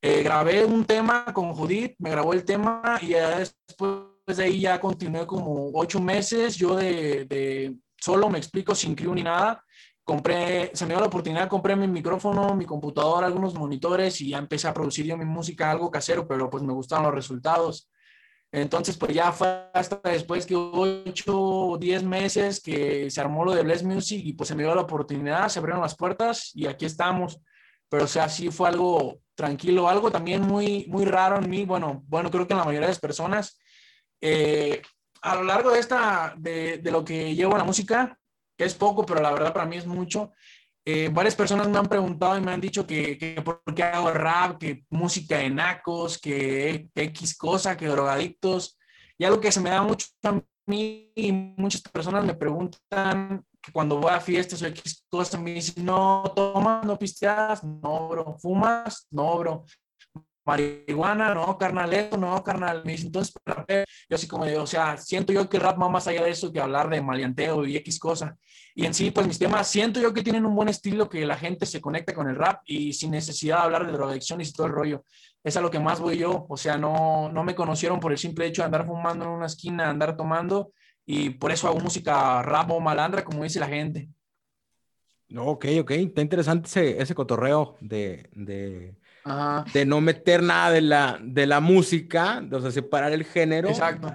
Eh, 0.03 0.25
grabé 0.25 0.65
un 0.65 0.85
tema 0.85 1.27
con 1.33 1.53
Judith, 1.55 1.95
me 2.01 2.11
grabó 2.11 2.33
el 2.33 2.45
tema 2.45 2.99
y 3.01 3.11
ya 3.11 3.39
después 3.39 4.14
de 4.27 4.45
ahí 4.45 4.61
ya 4.61 4.81
continué 4.81 5.27
como 5.27 5.71
ocho 5.75 6.01
meses, 6.01 6.57
yo 6.57 6.77
de, 6.77 7.77
solo 8.01 8.29
me 8.31 8.39
explico 8.39 8.75
sin 8.75 8.95
crew 8.95 9.15
ni 9.15 9.23
nada. 9.23 9.63
Compré, 10.03 10.71
se 10.75 10.85
me 10.85 10.93
dio 10.93 11.01
la 11.01 11.07
oportunidad, 11.07 11.49
compré 11.49 11.77
mi 11.77 11.89
micrófono, 11.89 12.55
mi 12.55 12.67
computadora, 12.67 13.27
algunos 13.27 13.55
monitores 13.55 14.21
y 14.21 14.31
ya 14.31 14.39
empecé 14.39 14.69
a 14.69 14.75
producir 14.75 15.07
yo 15.07 15.17
mi 15.17 15.25
música, 15.25 15.71
algo 15.71 15.91
casero, 15.91 16.29
pero 16.29 16.51
pues 16.51 16.63
me 16.63 16.75
gustaron 16.75 17.07
los 17.07 17.15
resultados. 17.15 17.89
Entonces, 18.53 18.97
pues 18.97 19.15
ya 19.15 19.33
fue 19.33 19.69
hasta 19.73 20.01
después 20.05 20.47
que 20.47 20.55
ocho 20.57 21.37
o 21.37 21.79
diez 21.79 22.03
meses 22.05 22.61
que 22.61 23.11
se 23.11 23.21
armó 23.21 23.45
lo 23.45 23.55
de 23.55 23.63
Bless 23.63 23.83
Music 23.83 24.21
y 24.25 24.35
pues 24.35 24.49
se 24.49 24.55
me 24.55 24.63
dio 24.63 24.75
la 24.75 24.83
oportunidad, 24.83 25.49
se 25.49 25.59
abrieron 25.59 25.83
las 25.83 25.97
puertas 25.97 26.51
y 26.55 26.67
aquí 26.67 26.85
estamos. 26.85 27.41
Pero 27.89 28.05
o 28.05 28.09
sea, 28.09 28.29
sí 28.29 28.51
fue 28.51 28.69
algo 28.69 29.21
tranquilo, 29.35 29.89
algo 29.89 30.11
también 30.11 30.43
muy, 30.43 30.87
muy 30.89 31.05
raro 31.05 31.39
en 31.39 31.51
mí. 31.51 31.65
Bueno, 31.65 32.05
bueno, 32.07 32.31
creo 32.31 32.47
que 32.47 32.53
en 32.53 32.59
la 32.59 32.65
mayoría 32.65 32.89
de 32.89 32.93
las 32.93 33.01
personas 33.01 33.59
eh, 34.27 34.81
a 35.21 35.35
lo 35.35 35.45
largo 35.45 35.71
de, 35.71 35.81
esta, 35.81 36.35
de, 36.39 36.81
lo 36.91 37.05
que 37.05 37.35
llevo 37.35 37.55
a 37.55 37.59
la 37.59 37.65
música, 37.65 38.19
que 38.57 38.65
es 38.65 38.75
poco, 38.75 39.05
pero 39.05 39.21
la 39.21 39.31
verdad 39.31 39.53
para 39.53 39.67
mí 39.67 39.77
es 39.77 39.87
mucho, 39.87 40.33
eh, 40.83 41.11
varias 41.13 41.35
personas 41.35 41.69
me 41.69 41.77
han 41.77 41.89
preguntado 41.89 42.39
y 42.39 42.41
me 42.41 42.53
han 42.53 42.61
dicho 42.61 42.87
que, 42.87 43.19
que, 43.19 43.43
por 43.43 43.63
qué 43.75 43.83
hago 43.83 44.11
rap, 44.13 44.59
que 44.59 44.87
música 44.89 45.37
de 45.37 45.51
nacos, 45.51 46.19
que, 46.19 46.89
que 46.95 47.03
X 47.03 47.37
cosa, 47.37 47.77
que 47.77 47.87
drogadictos. 47.87 48.79
Y 49.19 49.25
algo 49.25 49.41
que 49.41 49.53
se 49.53 49.61
me 49.61 49.71
da 49.71 49.83
mucho 49.83 50.07
a 50.23 50.41
mí 50.67 51.13
y 51.15 51.31
muchas 51.33 51.83
personas 51.83 52.25
me 52.25 52.35
preguntan 52.35 53.45
que 53.61 53.73
cuando 53.73 53.99
voy 53.99 54.11
a 54.11 54.21
fiestas 54.21 54.63
o 54.63 54.67
X 54.67 55.05
cosas 55.11 55.39
me 55.39 55.53
dicen, 55.53 55.85
no, 55.85 56.33
tomas, 56.35 56.85
no 56.87 56.99
pisteas, 56.99 57.63
no, 57.63 58.09
bro, 58.09 58.37
fumas, 58.39 59.07
no, 59.11 59.39
bro, 59.39 59.65
marihuana, 60.45 61.35
no, 61.35 61.57
carnal, 61.59 61.93
esto, 61.93 62.17
no, 62.17 62.43
carnal. 62.43 62.83
Me 62.85 62.93
dice, 62.93 63.07
entonces, 63.07 63.35
yo 64.09 64.15
así 64.15 64.27
como, 64.29 64.45
o 64.45 64.67
sea, 64.67 64.97
siento 64.97 65.33
yo 65.33 65.49
que 65.49 65.57
el 65.57 65.63
rap 65.63 65.81
va 65.81 65.89
más 65.89 66.07
allá 66.07 66.23
de 66.23 66.31
eso 66.31 66.53
que 66.53 66.61
hablar 66.61 66.89
de 66.91 67.03
maleanteo 67.03 67.65
y 67.67 67.77
X 67.77 67.99
cosa. 67.99 68.37
Y 68.75 68.87
en 68.87 68.95
sí, 68.95 69.11
pues 69.11 69.27
mis 69.27 69.39
temas, 69.39 69.69
siento 69.69 70.01
yo 70.01 70.13
que 70.13 70.23
tienen 70.23 70.45
un 70.45 70.55
buen 70.55 70.69
estilo, 70.69 71.09
que 71.09 71.25
la 71.25 71.37
gente 71.37 71.65
se 71.65 71.81
conecta 71.81 72.15
con 72.15 72.29
el 72.29 72.37
rap 72.37 72.63
y 72.67 72.93
sin 72.93 73.13
necesidad 73.13 73.59
de 73.59 73.63
hablar 73.63 73.87
de 73.87 73.93
drogadicciones 73.93 74.51
y 74.51 74.53
todo 74.53 74.67
el 74.67 74.73
rollo. 74.73 75.05
Es 75.43 75.57
a 75.57 75.61
lo 75.61 75.71
que 75.71 75.79
más 75.79 76.01
voy 76.01 76.19
yo. 76.19 76.47
O 76.49 76.57
sea, 76.57 76.77
no, 76.77 77.31
no 77.31 77.45
me 77.45 77.55
conocieron 77.55 78.01
por 78.01 78.13
el 78.13 78.19
simple 78.19 78.47
hecho 78.47 78.63
de 78.63 78.67
andar 78.67 78.87
fumando 78.87 79.25
en 79.25 79.31
una 79.31 79.47
esquina, 79.47 79.89
andar 79.89 80.17
tomando. 80.17 80.73
Y 81.07 81.31
por 81.31 81.53
eso 81.53 81.69
hago 81.69 81.79
música 81.81 82.43
rap 82.43 82.71
o 82.71 82.81
malandra, 82.81 83.23
como 83.23 83.45
dice 83.45 83.61
la 83.61 83.69
gente. 83.69 84.09
Ok, 85.37 85.67
ok. 85.81 85.91
Está 85.91 86.23
interesante 86.23 86.67
ese, 86.67 87.01
ese 87.01 87.15
cotorreo 87.15 87.77
de, 87.81 88.29
de 88.33 88.97
Ajá. 89.25 89.65
de 89.73 89.87
no 89.87 90.01
meter 90.01 90.43
nada 90.43 90.71
de 90.71 90.83
la, 90.83 91.19
de 91.21 91.47
la 91.47 91.61
música, 91.61 92.47
o 92.53 92.61
sea, 92.61 92.71
separar 92.71 93.13
el 93.13 93.25
género 93.25 93.71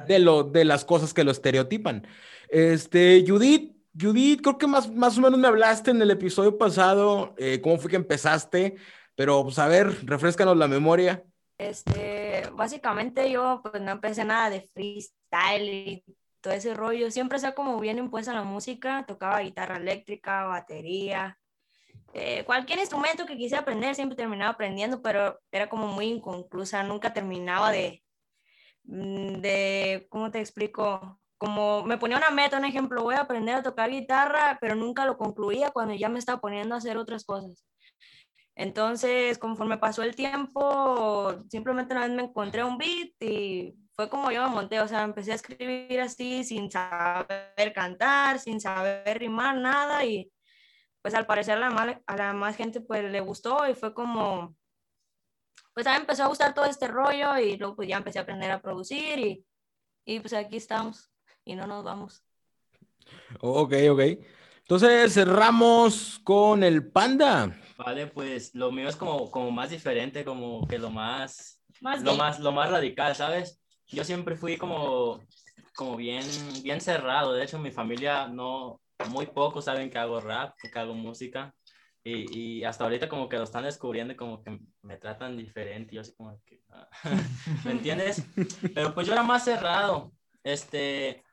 de, 0.08 0.20
lo, 0.20 0.44
de 0.44 0.66
las 0.66 0.86
cosas 0.86 1.14
que 1.14 1.24
lo 1.24 1.32
estereotipan. 1.32 2.06
Este, 2.48 3.26
Judith, 3.28 3.76
Judith, 4.00 4.42
creo 4.42 4.58
que 4.58 4.68
más, 4.68 4.92
más 4.94 5.18
o 5.18 5.22
menos 5.22 5.40
me 5.40 5.48
hablaste 5.48 5.92
en 5.92 6.02
el 6.02 6.12
episodio 6.12 6.58
pasado, 6.58 7.34
eh, 7.38 7.60
cómo 7.62 7.78
fue 7.78 7.90
que 7.90 7.96
empezaste, 7.96 8.76
pero 9.16 9.44
pues 9.44 9.58
a 9.60 9.68
ver, 9.68 10.06
refrescanos 10.06 10.56
la 10.56 10.68
memoria. 10.68 11.24
Este, 11.58 12.44
básicamente 12.54 13.32
yo 13.32 13.62
pues 13.64 13.82
no 13.82 13.92
empecé 13.92 14.24
nada 14.24 14.50
de 14.50 14.62
freestyle 14.62 15.70
y 15.70 16.04
todo 16.40 16.54
ese 16.54 16.74
rollo, 16.74 17.12
siempre 17.12 17.40
sea 17.40 17.54
como 17.54 17.80
bien 17.80 17.98
impuesta 17.98 18.34
la 18.34 18.44
música, 18.44 19.06
tocaba 19.08 19.42
guitarra 19.42 19.78
eléctrica, 19.78 20.46
batería, 20.46 21.39
eh, 22.14 22.44
cualquier 22.46 22.80
instrumento 22.80 23.26
que 23.26 23.38
quise 23.38 23.56
aprender, 23.56 23.96
siempre 23.96 24.16
terminaba 24.16 24.52
aprendiendo, 24.52 25.02
pero 25.02 25.40
era 25.52 25.70
como 25.70 25.88
muy 25.88 26.08
inconclusa, 26.08 26.84
nunca 26.84 27.14
terminaba 27.14 27.72
de, 27.72 28.04
mm, 28.84 29.42
de, 29.42 30.08
¿cómo 30.10 30.32
te 30.32 30.40
explico? 30.40 31.20
Como 31.38 31.84
me 31.84 31.98
ponía 31.98 32.18
una 32.18 32.32
meta, 32.32 32.58
un 32.58 32.66
ejemplo, 32.66 33.04
voy 33.04 33.16
a 33.16 33.22
aprender 33.22 33.56
a 33.56 33.64
tocar 33.64 33.90
guitarra, 33.90 34.58
pero 34.60 34.76
nunca 34.76 35.06
lo 35.06 35.18
concluía 35.18 35.72
cuando 35.72 35.94
ya 35.94 36.10
me 36.10 36.20
estaba 36.20 36.42
poniendo 36.42 36.76
a 36.76 36.80
hacer 36.80 36.98
otras 36.98 37.26
cosas. 37.26 37.66
Entonces, 38.56 39.38
conforme 39.38 39.78
pasó 39.78 40.04
el 40.04 40.16
tiempo, 40.16 41.34
simplemente 41.50 41.94
una 41.94 42.08
vez 42.08 42.12
me 42.16 42.24
encontré 42.24 42.64
un 42.64 42.78
beat 42.78 43.14
y 43.22 43.74
fue 43.94 44.10
como 44.10 44.32
yo 44.32 44.44
me 44.44 44.50
monté, 44.54 44.82
o 44.82 44.88
sea, 44.88 45.04
empecé 45.04 45.32
a 45.32 45.36
escribir 45.36 46.02
así 46.02 46.44
sin 46.44 46.70
saber 46.70 47.74
cantar, 47.74 48.40
sin 48.40 48.60
saber 48.60 49.18
rimar 49.20 49.56
nada 49.58 50.04
y 50.04 50.30
pues 51.02 51.14
al 51.14 51.26
parecer 51.26 51.58
a 51.58 51.60
la, 51.62 51.70
más, 51.70 51.98
a 52.06 52.18
la 52.18 52.34
más 52.34 52.56
gente 52.56 52.82
pues 52.82 53.04
le 53.04 53.22
gustó 53.22 53.68
y 53.68 53.74
fue 53.74 53.94
como, 53.94 54.56
pues 55.74 55.88
a 55.88 55.96
empezó 55.96 56.24
a 56.24 56.28
gustar 56.28 56.54
todo 56.54 56.66
este 56.66 56.88
rollo 56.88 57.38
y 57.38 57.58
luego 57.58 57.76
pues 57.76 57.88
ya 57.88 57.98
empecé 57.98 58.20
a 58.20 58.24
aprender 58.24 58.52
a 58.52 58.62
producir 58.62 59.20
y, 59.20 59.46
y 60.06 60.20
pues 60.20 60.34
aquí 60.34 60.58
estamos 60.58 61.10
y 61.46 61.56
no 61.56 61.68
nos 61.68 61.84
vamos. 61.84 62.24
Ok, 63.42 63.74
ok. 63.90 64.02
Entonces 64.60 65.14
cerramos 65.14 66.20
con 66.24 66.64
el 66.64 66.92
panda. 66.92 67.58
Vale, 67.78 68.08
pues 68.08 68.54
lo 68.54 68.72
mío 68.72 68.88
es 68.88 68.96
como, 68.96 69.32
como 69.32 69.50
más 69.52 69.72
diferente, 69.72 70.24
como 70.24 70.68
que 70.68 70.78
lo 70.78 70.92
más, 70.92 71.64
más 71.82 72.04
lo 72.04 72.16
más, 72.16 72.40
lo 72.40 72.52
más 72.52 72.70
radical, 72.70 73.16
¿sabes? 73.16 73.62
Yo 73.88 74.04
siempre 74.04 74.36
fui 74.36 74.58
como, 74.58 75.22
como 75.76 75.96
bien, 75.96 76.24
bien 76.62 76.82
cerrado. 76.82 77.34
De 77.34 77.44
hecho, 77.44 77.58
mi 77.58 77.72
familia 77.72 78.28
no, 78.28 78.80
muy 79.08 79.28
pocos 79.28 79.66
saben 79.66 79.90
que 79.90 79.98
hago 79.98 80.20
rap, 80.20 80.56
que 80.58 80.80
hago 80.80 80.94
música. 80.94 81.54
Y, 82.04 82.60
y, 82.60 82.64
hasta 82.64 82.86
ahorita 82.86 83.10
como 83.10 83.28
que 83.28 83.38
lo 83.38 83.44
están 83.44 83.66
descubriendo 83.66 84.14
y 84.14 84.16
como 84.16 84.42
que 84.42 84.58
me 84.82 84.98
tratan 84.98 85.38
diferente. 85.38 85.96
Yo 85.96 86.02
así 86.02 86.14
como 86.16 86.40
que... 86.46 86.62
Ah, 86.70 86.90
¿Me 87.66 87.72
entiendes? 87.72 88.26
Pero 88.74 88.94
pues 88.94 89.06
yo 89.08 89.14
era 89.14 89.24
más 89.24 89.44
cerrado. 89.44 90.12
Este... 90.44 91.24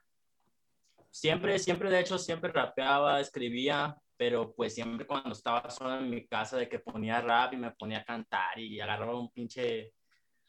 Siempre, 1.10 1.58
siempre, 1.58 1.88
de 1.88 2.00
hecho, 2.00 2.18
siempre 2.18 2.52
rapeaba, 2.52 3.20
escribía, 3.20 3.96
pero 4.18 4.54
pues 4.54 4.74
siempre 4.74 5.06
cuando 5.06 5.32
estaba 5.32 5.70
solo 5.70 5.98
en 5.98 6.10
mi 6.10 6.26
casa 6.26 6.58
de 6.58 6.68
que 6.68 6.78
ponía 6.78 7.22
rap 7.22 7.54
y 7.54 7.56
me 7.56 7.70
ponía 7.70 8.00
a 8.00 8.04
cantar 8.04 8.58
y 8.58 8.78
agarraba 8.80 9.18
un 9.18 9.32
pinche, 9.32 9.94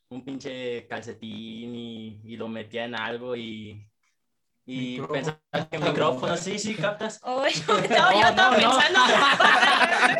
un 0.10 0.26
pinche 0.26 0.86
calcetín 0.86 1.74
y, 1.74 2.20
y 2.26 2.36
lo 2.36 2.50
metía 2.50 2.84
en 2.84 2.96
algo 2.96 3.34
y, 3.38 3.90
y 4.70 5.00
pensar 5.00 5.40
que 5.72 5.80
micrófono, 5.80 6.36
sí, 6.36 6.60
sí, 6.60 6.76
captas. 6.76 7.22
No, 7.26 7.42
yo 7.48 8.28
estaba 8.28 8.56
pensando. 8.56 9.00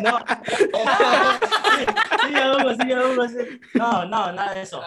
No, 0.00 0.18
sí, 2.26 2.34
así, 2.34 2.92
algo 2.92 3.22
así. 3.22 3.36
No, 3.74 4.04
no, 4.06 4.32
nada 4.32 4.54
de 4.54 4.62
eso. 4.62 4.82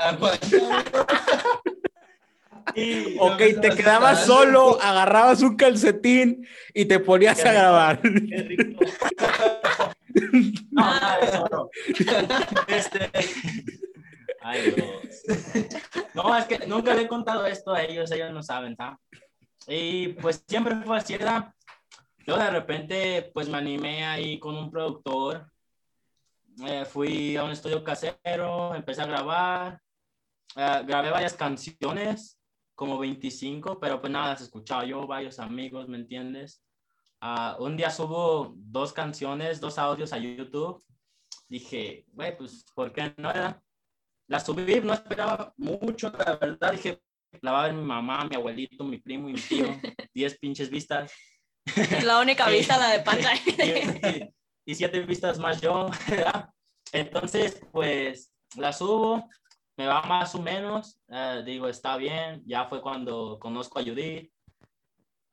Y 2.76 3.17
Ok, 3.19 3.41
no, 3.56 3.62
te 3.62 3.69
no, 3.69 3.76
quedabas 3.76 4.28
no, 4.28 4.34
solo, 4.34 4.82
agarrabas 4.82 5.41
un 5.41 5.56
calcetín 5.56 6.47
y 6.74 6.86
te 6.86 7.00
ponías 7.00 7.39
Qué 7.41 7.50
a 7.50 7.52
rico. 7.52 7.62
grabar. 7.62 8.02
Qué 8.02 8.43
rico. 8.43 8.80
No, 10.71 10.86
nada 11.00 11.17
de 11.19 11.26
eso, 11.28 11.47
no. 11.52 11.69
Este. 12.67 13.12
Ay, 14.41 14.71
Dios. 14.71 15.24
No, 16.13 16.36
es 16.36 16.45
que 16.45 16.65
nunca 16.67 16.93
le 16.93 17.04
he 17.04 17.08
contado 17.08 17.45
esto 17.45 17.74
a 17.74 17.84
ellos, 17.84 18.12
ellos 18.12 18.32
no 18.32 18.41
saben, 18.41 18.76
¿tá? 18.76 18.97
Y 19.67 20.10
pues 20.10 20.43
siempre 20.47 20.76
fue 20.84 20.97
así, 20.97 21.17
¿verdad? 21.17 21.54
Yo 22.26 22.38
de 22.38 22.50
repente, 22.50 23.32
pues 23.34 23.50
me 23.50 23.58
animé 23.58 24.06
ahí 24.06 24.39
con 24.39 24.56
un 24.56 24.69
productor. 24.71 25.52
Eh, 26.65 26.86
fui 26.86 27.36
a 27.38 27.43
un 27.43 27.52
estudio 27.52 27.84
casero, 27.84 28.76
empecé 28.76 29.02
a 29.02 29.08
grabar. 29.08 29.82
Eh, 30.56 30.84
grabé 30.86 31.10
varias 31.10 31.34
canciones, 31.34 32.39
como 32.76 32.97
25, 33.00 33.80
pero 33.80 34.02
pues 34.02 34.12
nada, 34.12 34.30
las 34.30 34.41
escuchaba 34.41 34.86
yo, 34.86 35.08
varios 35.08 35.39
amigos, 35.39 35.88
¿me 35.88 35.97
entiendes? 35.97 36.63
Ah, 37.21 37.56
un 37.60 37.78
día 37.78 37.91
subo 37.91 38.54
dos 38.56 38.93
canciones, 38.93 39.62
dos 39.62 39.78
audios 39.78 40.12
a 40.13 40.17
YouTube. 40.17 40.84
Dije, 41.47 42.06
güey, 42.13 42.36
pues, 42.38 42.65
¿por 42.74 42.91
qué 42.91 43.13
no? 43.17 43.30
Era? 43.30 43.62
La 44.28 44.39
subí, 44.39 44.80
no 44.82 44.93
esperaba 44.93 45.54
mucho, 45.58 46.12
la 46.12 46.38
verdad. 46.38 46.71
Dije, 46.71 47.02
la 47.41 47.52
va 47.52 47.62
a 47.62 47.67
ver 47.67 47.74
mi 47.74 47.84
mamá, 47.84 48.26
mi 48.26 48.36
abuelito, 48.36 48.84
mi 48.84 48.98
primo 48.98 49.30
y 49.30 49.34
mi 49.34 49.41
tío. 49.41 49.65
Diez 50.13 50.38
pinches 50.38 50.70
vistas. 50.70 51.12
La 52.04 52.20
única 52.20 52.48
vista, 52.50 52.78
la 52.78 52.89
de 52.89 53.00
pantalla. 53.00 53.41
y, 54.65 54.72
y 54.72 54.76
siete 54.76 55.00
vistas 55.02 55.39
más 55.39 55.62
yo. 55.62 55.89
¿verdad? 56.10 56.50
Entonces, 56.91 57.62
pues, 57.72 58.34
la 58.58 58.74
subo, 58.74 59.30
me 59.78 59.88
va 59.88 60.02
más 60.04 60.36
o 60.36 60.41
menos. 60.41 61.00
eh, 61.10 61.41
digo, 61.46 61.67
está 61.67 61.96
bien. 61.98 62.41
Ya 62.46 62.65
fue 62.65 62.82
cuando 62.82 63.39
conozco 63.39 63.80
a 63.80 63.84
Judith. 63.84 64.30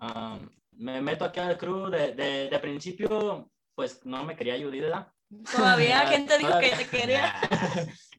Um, 0.01 0.49
me 0.73 1.01
meto 1.01 1.25
aquí 1.25 1.41
al 1.41 1.59
crew. 1.59 1.91
De, 1.91 2.13
de, 2.15 2.49
de 2.49 2.59
principio, 2.61 3.51
pues, 3.75 4.05
no 4.05 4.25
me 4.25 4.37
quería 4.37 4.57
Judith, 4.57 4.83
¿verdad? 4.83 5.09
Todavía, 5.55 6.05
¿quién 6.09 6.27
te 6.27 6.39
dijo 6.39 6.59
que 6.59 6.71
te 6.71 6.87
quería? 6.87 7.35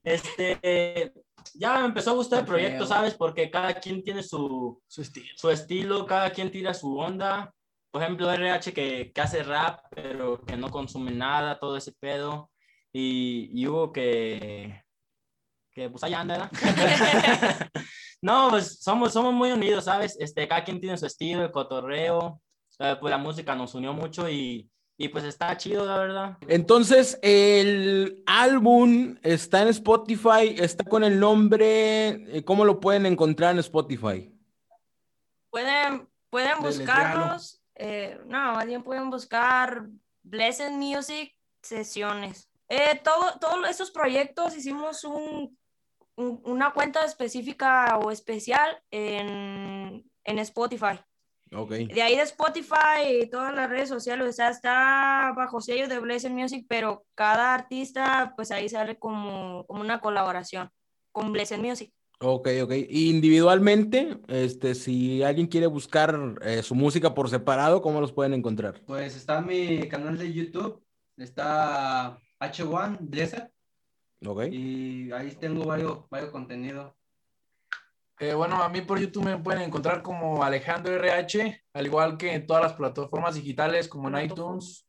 Este, 0.03 1.11
ya 1.53 1.79
me 1.79 1.85
empezó 1.85 2.11
a 2.11 2.15
gustar 2.15 2.39
el 2.39 2.45
proyecto. 2.45 2.85
¿sabes? 2.85 3.15
Porque 3.15 3.49
cada 3.49 3.73
quien 3.73 4.03
tiene 4.03 4.23
su, 4.23 4.81
Su 4.87 5.01
estilo. 5.01 5.27
su 5.35 5.49
estilo, 5.49 6.05
cada 6.05 6.31
quien 6.31 6.51
tira 6.51 6.73
su 6.73 6.97
onda. 6.97 7.53
Por 7.91 8.03
ejemplo, 8.03 8.31
RH 8.31 8.73
que, 8.73 9.11
que 9.13 9.21
hace 9.21 9.43
rap, 9.43 9.79
pero 9.89 10.41
que 10.41 10.55
no 10.55 10.69
consume 10.69 11.11
nada, 11.11 11.59
todo 11.59 11.75
ese 11.77 11.91
pedo. 11.93 12.51
Y, 12.93 13.49
y 13.53 13.67
Hugo 13.67 13.91
que, 13.91 14.83
que 15.71 15.89
pues 15.89 16.03
allá 16.03 16.21
anda, 16.21 16.49
¿verdad? 16.51 17.69
no, 18.21 18.49
pues 18.49 18.79
somos, 18.79 19.13
somos 19.13 19.33
muy 19.33 19.51
unidos, 19.51 19.85
¿sabes? 19.85 20.17
Este, 20.19 20.47
cada 20.47 20.63
quien 20.63 20.79
tiene 20.79 20.97
su 20.97 21.05
estilo, 21.05 21.43
el 21.43 21.51
cotorreo. 21.51 22.41
Eh, 22.79 22.95
pues 22.99 23.11
la 23.11 23.17
música 23.17 23.55
nos 23.55 23.75
unió 23.75 23.91
mucho 23.93 24.29
y, 24.29 24.69
y 25.01 25.07
pues 25.07 25.23
está 25.23 25.55
chido, 25.57 25.85
la 25.85 25.97
verdad. 25.97 26.37
Entonces, 26.47 27.17
el 27.23 28.21
álbum 28.27 29.15
está 29.23 29.61
en 29.61 29.69
Spotify, 29.69 30.55
está 30.57 30.83
con 30.83 31.03
el 31.05 31.19
nombre, 31.19 32.09
eh, 32.37 32.43
¿cómo 32.43 32.65
lo 32.65 32.79
pueden 32.81 33.05
encontrar 33.05 33.53
en 33.53 33.59
Spotify? 33.59 34.29
Pueden, 35.49 36.07
pueden 36.29 36.59
buscarlos. 36.59 37.61
eh, 37.75 38.19
no, 38.27 38.53
más 38.53 38.65
bien 38.65 38.83
pueden 38.83 39.09
buscar 39.09 39.87
Blessed 40.21 40.71
Music 40.71 41.33
Sesiones. 41.63 42.49
Eh, 42.67 42.99
todo, 43.03 43.39
todos 43.39 43.69
estos 43.69 43.91
proyectos 43.91 44.55
hicimos 44.55 45.03
un, 45.05 45.57
un- 46.17 46.41
una 46.43 46.71
cuenta 46.73 47.03
específica 47.05 47.97
o 47.97 48.11
especial 48.11 48.77
en, 48.91 50.03
en 50.25 50.39
Spotify. 50.39 50.99
De 51.51 52.01
ahí 52.01 52.15
de 52.15 52.21
Spotify 52.21 53.21
y 53.21 53.29
todas 53.29 53.53
las 53.55 53.69
redes 53.69 53.89
sociales, 53.89 54.27
o 54.29 54.33
sea, 54.33 54.49
está 54.49 55.33
bajo 55.35 55.61
sello 55.61 55.87
de 55.87 55.99
Blessed 55.99 56.29
Music, 56.29 56.65
pero 56.69 57.05
cada 57.15 57.55
artista, 57.55 58.33
pues 58.35 58.51
ahí 58.51 58.69
sale 58.69 58.99
como, 58.99 59.65
como 59.65 59.81
una 59.81 59.99
colaboración 59.99 60.69
con 61.11 61.31
Blessed 61.31 61.57
Music. 61.57 61.91
Ok, 62.21 62.49
ok. 62.63 62.71
Individualmente, 62.89 64.19
este, 64.27 64.75
si 64.75 65.23
alguien 65.23 65.47
quiere 65.47 65.67
buscar 65.67 66.37
eh, 66.41 66.61
su 66.61 66.75
música 66.75 67.15
por 67.15 67.29
separado, 67.29 67.81
¿cómo 67.81 67.99
los 68.01 68.11
pueden 68.11 68.33
encontrar? 68.33 68.81
Pues 68.85 69.15
está 69.15 69.41
mi 69.41 69.87
canal 69.87 70.17
de 70.17 70.31
YouTube, 70.31 70.83
está 71.17 72.19
H1 72.39 72.97
Desert, 72.99 73.51
Ok. 74.25 74.43
y 74.51 75.11
ahí 75.13 75.31
tengo 75.39 75.65
varios, 75.65 76.09
varios 76.09 76.29
contenidos. 76.29 76.93
Eh, 78.19 78.33
bueno, 78.33 78.61
a 78.61 78.67
mí 78.67 78.81
por 78.81 78.99
YouTube 78.99 79.23
me 79.23 79.37
pueden 79.37 79.61
encontrar 79.61 80.01
como 80.01 80.43
Alejandro 80.43 80.93
RH, 80.93 81.63
al 81.73 81.85
igual 81.85 82.17
que 82.17 82.33
en 82.33 82.45
todas 82.45 82.63
las 82.63 82.73
plataformas 82.73 83.35
digitales 83.35 83.87
como 83.87 84.09
en 84.09 84.25
iTunes, 84.25 84.85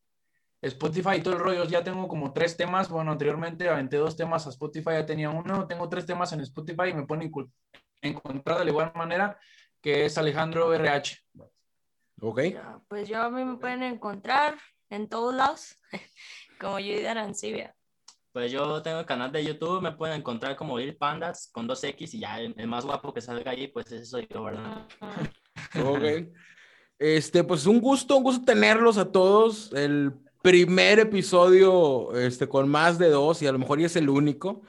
Spotify 0.61 1.15
y 1.17 1.21
todo 1.21 1.35
el 1.35 1.39
rollo. 1.39 1.63
Ya 1.63 1.81
tengo 1.81 2.07
como 2.09 2.33
tres 2.33 2.57
temas. 2.57 2.89
Bueno, 2.89 3.13
anteriormente 3.13 3.69
aventé 3.69 3.97
dos 3.97 4.17
temas 4.17 4.45
a 4.47 4.49
Spotify, 4.49 4.91
ya 4.91 5.05
tenía 5.05 5.29
uno. 5.29 5.65
Tengo 5.65 5.87
tres 5.87 6.05
temas 6.05 6.33
en 6.33 6.41
Spotify 6.41 6.89
y 6.89 6.93
me 6.93 7.05
pueden 7.05 7.31
encontrar 8.01 8.59
de 8.59 8.65
la 8.65 8.71
igual 8.71 8.91
manera 8.95 9.39
que 9.81 10.05
es 10.05 10.17
Alejandro 10.17 10.73
RH. 10.73 11.17
Ok. 12.21 12.41
Pues 12.89 13.07
yo 13.07 13.21
a 13.21 13.29
mí 13.29 13.45
me 13.45 13.57
pueden 13.57 13.81
encontrar 13.83 14.57
en 14.89 15.07
todos 15.07 15.33
lados, 15.33 15.77
como 16.59 16.73
Judy 16.73 17.05
Arancibia. 17.05 17.75
Pues 18.31 18.51
yo 18.51 18.81
tengo 18.81 18.99
el 18.99 19.05
canal 19.05 19.31
de 19.31 19.43
YouTube, 19.43 19.81
me 19.81 19.91
pueden 19.91 20.19
encontrar 20.19 20.55
como 20.55 20.79
Lil 20.79 20.95
Pandas 20.95 21.49
con 21.51 21.67
dos 21.67 21.83
X 21.83 22.13
y 22.13 22.19
ya 22.19 22.39
el, 22.39 22.53
el 22.57 22.67
más 22.67 22.85
guapo 22.85 23.13
que 23.13 23.19
salga 23.19 23.51
ahí, 23.51 23.67
pues 23.67 23.91
ese 23.91 24.05
soy 24.05 24.27
yo, 24.29 24.43
¿verdad? 24.43 24.87
Ok. 25.85 26.29
Este, 26.97 27.43
pues 27.43 27.65
un 27.65 27.81
gusto, 27.81 28.15
un 28.15 28.23
gusto 28.23 28.45
tenerlos 28.45 28.97
a 28.97 29.11
todos. 29.11 29.73
El 29.73 30.13
primer 30.41 30.99
episodio, 30.99 32.13
este, 32.15 32.47
con 32.47 32.69
más 32.69 32.97
de 32.97 33.09
dos, 33.09 33.41
y 33.41 33.47
a 33.47 33.51
lo 33.51 33.59
mejor 33.59 33.79
ya 33.79 33.87
es 33.87 33.95
el 33.95 34.09
único. 34.09 34.61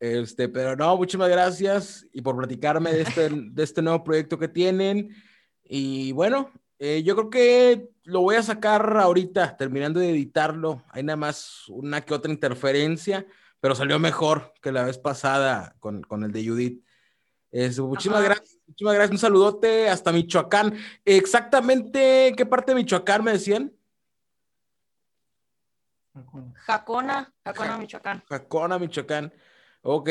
Este, 0.00 0.48
pero 0.48 0.76
no, 0.76 0.96
muchísimas 0.96 1.28
gracias 1.28 2.06
y 2.12 2.20
por 2.20 2.36
platicarme 2.36 2.92
de 2.92 3.02
este, 3.02 3.30
de 3.30 3.62
este 3.62 3.82
nuevo 3.82 4.02
proyecto 4.02 4.38
que 4.38 4.48
tienen. 4.48 5.14
Y 5.62 6.12
bueno, 6.12 6.50
eh, 6.86 7.02
yo 7.02 7.16
creo 7.16 7.30
que 7.30 7.90
lo 8.02 8.20
voy 8.20 8.36
a 8.36 8.42
sacar 8.42 8.98
ahorita, 8.98 9.56
terminando 9.56 10.00
de 10.00 10.10
editarlo. 10.10 10.82
Hay 10.90 11.02
nada 11.02 11.16
más 11.16 11.64
una 11.68 12.02
que 12.02 12.12
otra 12.12 12.30
interferencia, 12.30 13.26
pero 13.58 13.74
salió 13.74 13.98
mejor 13.98 14.52
que 14.60 14.70
la 14.70 14.84
vez 14.84 14.98
pasada 14.98 15.76
con, 15.80 16.02
con 16.02 16.24
el 16.24 16.32
de 16.32 16.46
Judith. 16.46 16.84
Es, 17.50 17.78
muchísimas 17.78 18.18
Ajá. 18.18 18.28
gracias. 18.28 18.58
Muchísimas 18.66 18.94
gracias. 18.96 19.12
Un 19.12 19.18
saludote 19.18 19.88
hasta 19.88 20.12
Michoacán. 20.12 20.76
Exactamente, 21.06 22.34
¿qué 22.36 22.44
parte 22.44 22.72
de 22.72 22.82
Michoacán 22.82 23.24
me 23.24 23.32
decían? 23.32 23.72
Jacona, 26.66 27.32
Jacona, 27.46 27.78
Michoacán. 27.78 28.22
Jacona, 28.28 28.78
Michoacán. 28.78 29.32
Ok. 29.80 30.10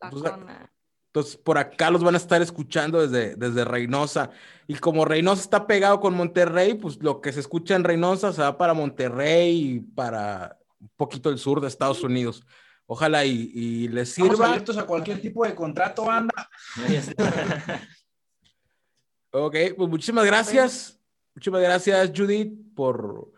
Pues, 0.00 0.22
Jacona. 0.22 0.70
Entonces, 1.14 1.36
por 1.36 1.58
acá 1.58 1.92
los 1.92 2.02
van 2.02 2.16
a 2.16 2.18
estar 2.18 2.42
escuchando 2.42 3.00
desde, 3.06 3.36
desde 3.36 3.64
Reynosa. 3.64 4.30
Y 4.66 4.74
como 4.74 5.04
Reynosa 5.04 5.42
está 5.42 5.64
pegado 5.64 6.00
con 6.00 6.12
Monterrey, 6.14 6.74
pues 6.74 7.00
lo 7.00 7.20
que 7.20 7.32
se 7.32 7.38
escucha 7.38 7.76
en 7.76 7.84
Reynosa 7.84 8.32
se 8.32 8.42
va 8.42 8.58
para 8.58 8.74
Monterrey 8.74 9.74
y 9.76 9.80
para 9.80 10.58
un 10.80 10.90
poquito 10.96 11.30
el 11.30 11.38
sur 11.38 11.60
de 11.60 11.68
Estados 11.68 12.02
Unidos. 12.02 12.44
Ojalá 12.86 13.24
y, 13.24 13.52
y 13.54 13.86
les 13.86 14.08
Estamos 14.08 14.32
sirva. 14.32 14.46
abiertos 14.48 14.76
a 14.76 14.86
cualquier 14.86 15.20
tipo 15.20 15.46
de 15.46 15.54
contrato, 15.54 16.04
banda. 16.06 16.50
Ok, 19.30 19.56
pues 19.76 19.88
muchísimas 19.88 20.24
gracias. 20.24 20.98
Muchísimas 21.36 21.62
gracias, 21.62 22.10
Judith, 22.12 22.52
por 22.74 23.30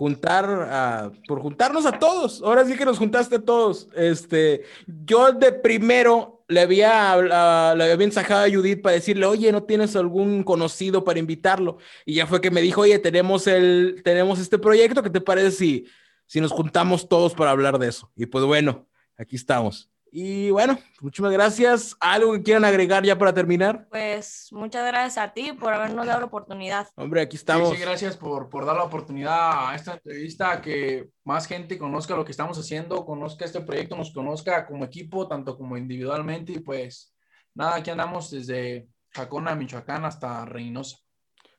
juntar 0.00 0.46
a, 0.70 1.12
por 1.28 1.40
juntarnos 1.42 1.84
a 1.84 1.98
todos. 1.98 2.40
Ahora 2.42 2.64
sí 2.64 2.74
que 2.74 2.86
nos 2.86 2.96
juntaste 2.96 3.36
a 3.36 3.44
todos. 3.44 3.86
Este, 3.94 4.62
yo 4.86 5.30
de 5.32 5.52
primero 5.52 6.42
le 6.48 6.60
había, 6.62 7.12
habla- 7.12 7.74
le 7.76 7.84
había 7.84 7.98
mensajado 7.98 8.46
a 8.46 8.50
Judith 8.50 8.80
para 8.80 8.94
decirle, 8.94 9.26
oye, 9.26 9.52
¿no 9.52 9.62
tienes 9.64 9.94
algún 9.96 10.42
conocido 10.42 11.04
para 11.04 11.18
invitarlo? 11.18 11.76
Y 12.06 12.14
ya 12.14 12.26
fue 12.26 12.40
que 12.40 12.50
me 12.50 12.62
dijo, 12.62 12.80
oye, 12.80 12.98
tenemos 12.98 13.46
el, 13.46 14.00
tenemos 14.02 14.38
este 14.38 14.58
proyecto, 14.58 15.02
¿qué 15.02 15.10
te 15.10 15.20
parece 15.20 15.50
si, 15.50 15.84
si 16.26 16.40
nos 16.40 16.50
juntamos 16.50 17.06
todos 17.06 17.34
para 17.34 17.50
hablar 17.50 17.78
de 17.78 17.88
eso? 17.88 18.10
Y 18.16 18.24
pues 18.24 18.42
bueno, 18.46 18.88
aquí 19.18 19.36
estamos. 19.36 19.90
Y 20.12 20.50
bueno, 20.50 20.76
muchísimas 21.00 21.32
gracias. 21.32 21.96
¿Algo 22.00 22.32
que 22.32 22.42
quieran 22.42 22.64
agregar 22.64 23.04
ya 23.04 23.16
para 23.16 23.32
terminar? 23.32 23.86
Pues 23.90 24.48
muchas 24.50 24.84
gracias 24.86 25.18
a 25.18 25.32
ti 25.32 25.52
por 25.52 25.72
habernos 25.72 26.04
dado 26.06 26.20
la 26.20 26.26
oportunidad. 26.26 26.88
Hombre, 26.96 27.20
aquí 27.20 27.36
Sí, 27.36 27.42
estamos. 27.42 27.70
sí, 27.70 27.76
gracias 27.80 28.16
por, 28.16 28.48
por 28.50 28.66
dar 28.66 28.76
la 28.76 28.82
oportunidad 28.82 29.68
a 29.70 29.74
esta 29.76 29.94
entrevista, 29.94 30.50
a 30.52 30.60
que 30.62 31.08
más 31.24 31.46
gente 31.46 31.78
conozca 31.78 32.16
lo 32.16 32.24
que 32.24 32.32
estamos 32.32 32.58
haciendo, 32.58 33.04
conozca 33.06 33.44
este 33.44 33.60
proyecto, 33.60 33.96
nos 33.96 34.12
conozca 34.12 34.66
como 34.66 34.84
equipo, 34.84 35.28
tanto 35.28 35.56
como 35.56 35.76
individualmente. 35.76 36.52
Y 36.54 36.58
pues 36.58 37.14
nada, 37.54 37.76
aquí 37.76 37.90
andamos 37.90 38.30
desde 38.32 38.88
Jacona, 39.10 39.54
Michoacán, 39.54 40.04
hasta 40.04 40.44
Reynosa. 40.44 40.98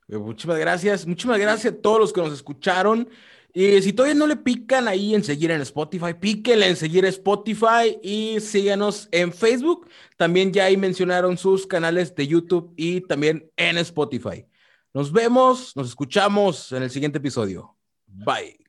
Eh, 0.10 0.18
Muchísimas 0.18 0.58
gracias. 0.60 1.08
Muchísimas 1.08 1.40
gracias 1.40 1.74
a 1.74 1.82
todos 1.82 2.00
los 2.00 2.12
que 2.12 2.22
nos 2.22 2.34
escucharon. 2.34 3.08
Y 3.54 3.82
si 3.82 3.92
todavía 3.92 4.16
no 4.16 4.28
le 4.28 4.38
pican 4.38 4.88
ahí 4.88 5.14
en 5.14 5.24
seguir 5.24 5.52
en 5.52 5.62
Spotify, 5.62 6.14
píquenle 6.20 6.70
en 6.70 6.76
seguir 6.76 7.06
Spotify 7.06 7.98
y 8.02 8.40
síganos 8.40 9.10
en 9.12 9.34
Facebook. 9.34 9.88
También 10.18 10.54
ya 10.54 10.66
ahí 10.66 10.78
mencionaron 10.78 11.38
sus 11.38 11.68
canales 11.68 12.16
de 12.16 12.28
YouTube 12.28 12.74
y 12.78 13.02
también 13.02 13.50
en 13.58 13.78
Spotify. 13.80 14.46
Nos 14.94 15.12
vemos, 15.12 15.76
nos 15.76 15.90
escuchamos 15.90 16.72
en 16.72 16.84
el 16.84 16.90
siguiente 16.90 17.18
episodio. 17.18 17.76
Bye. 18.08 18.61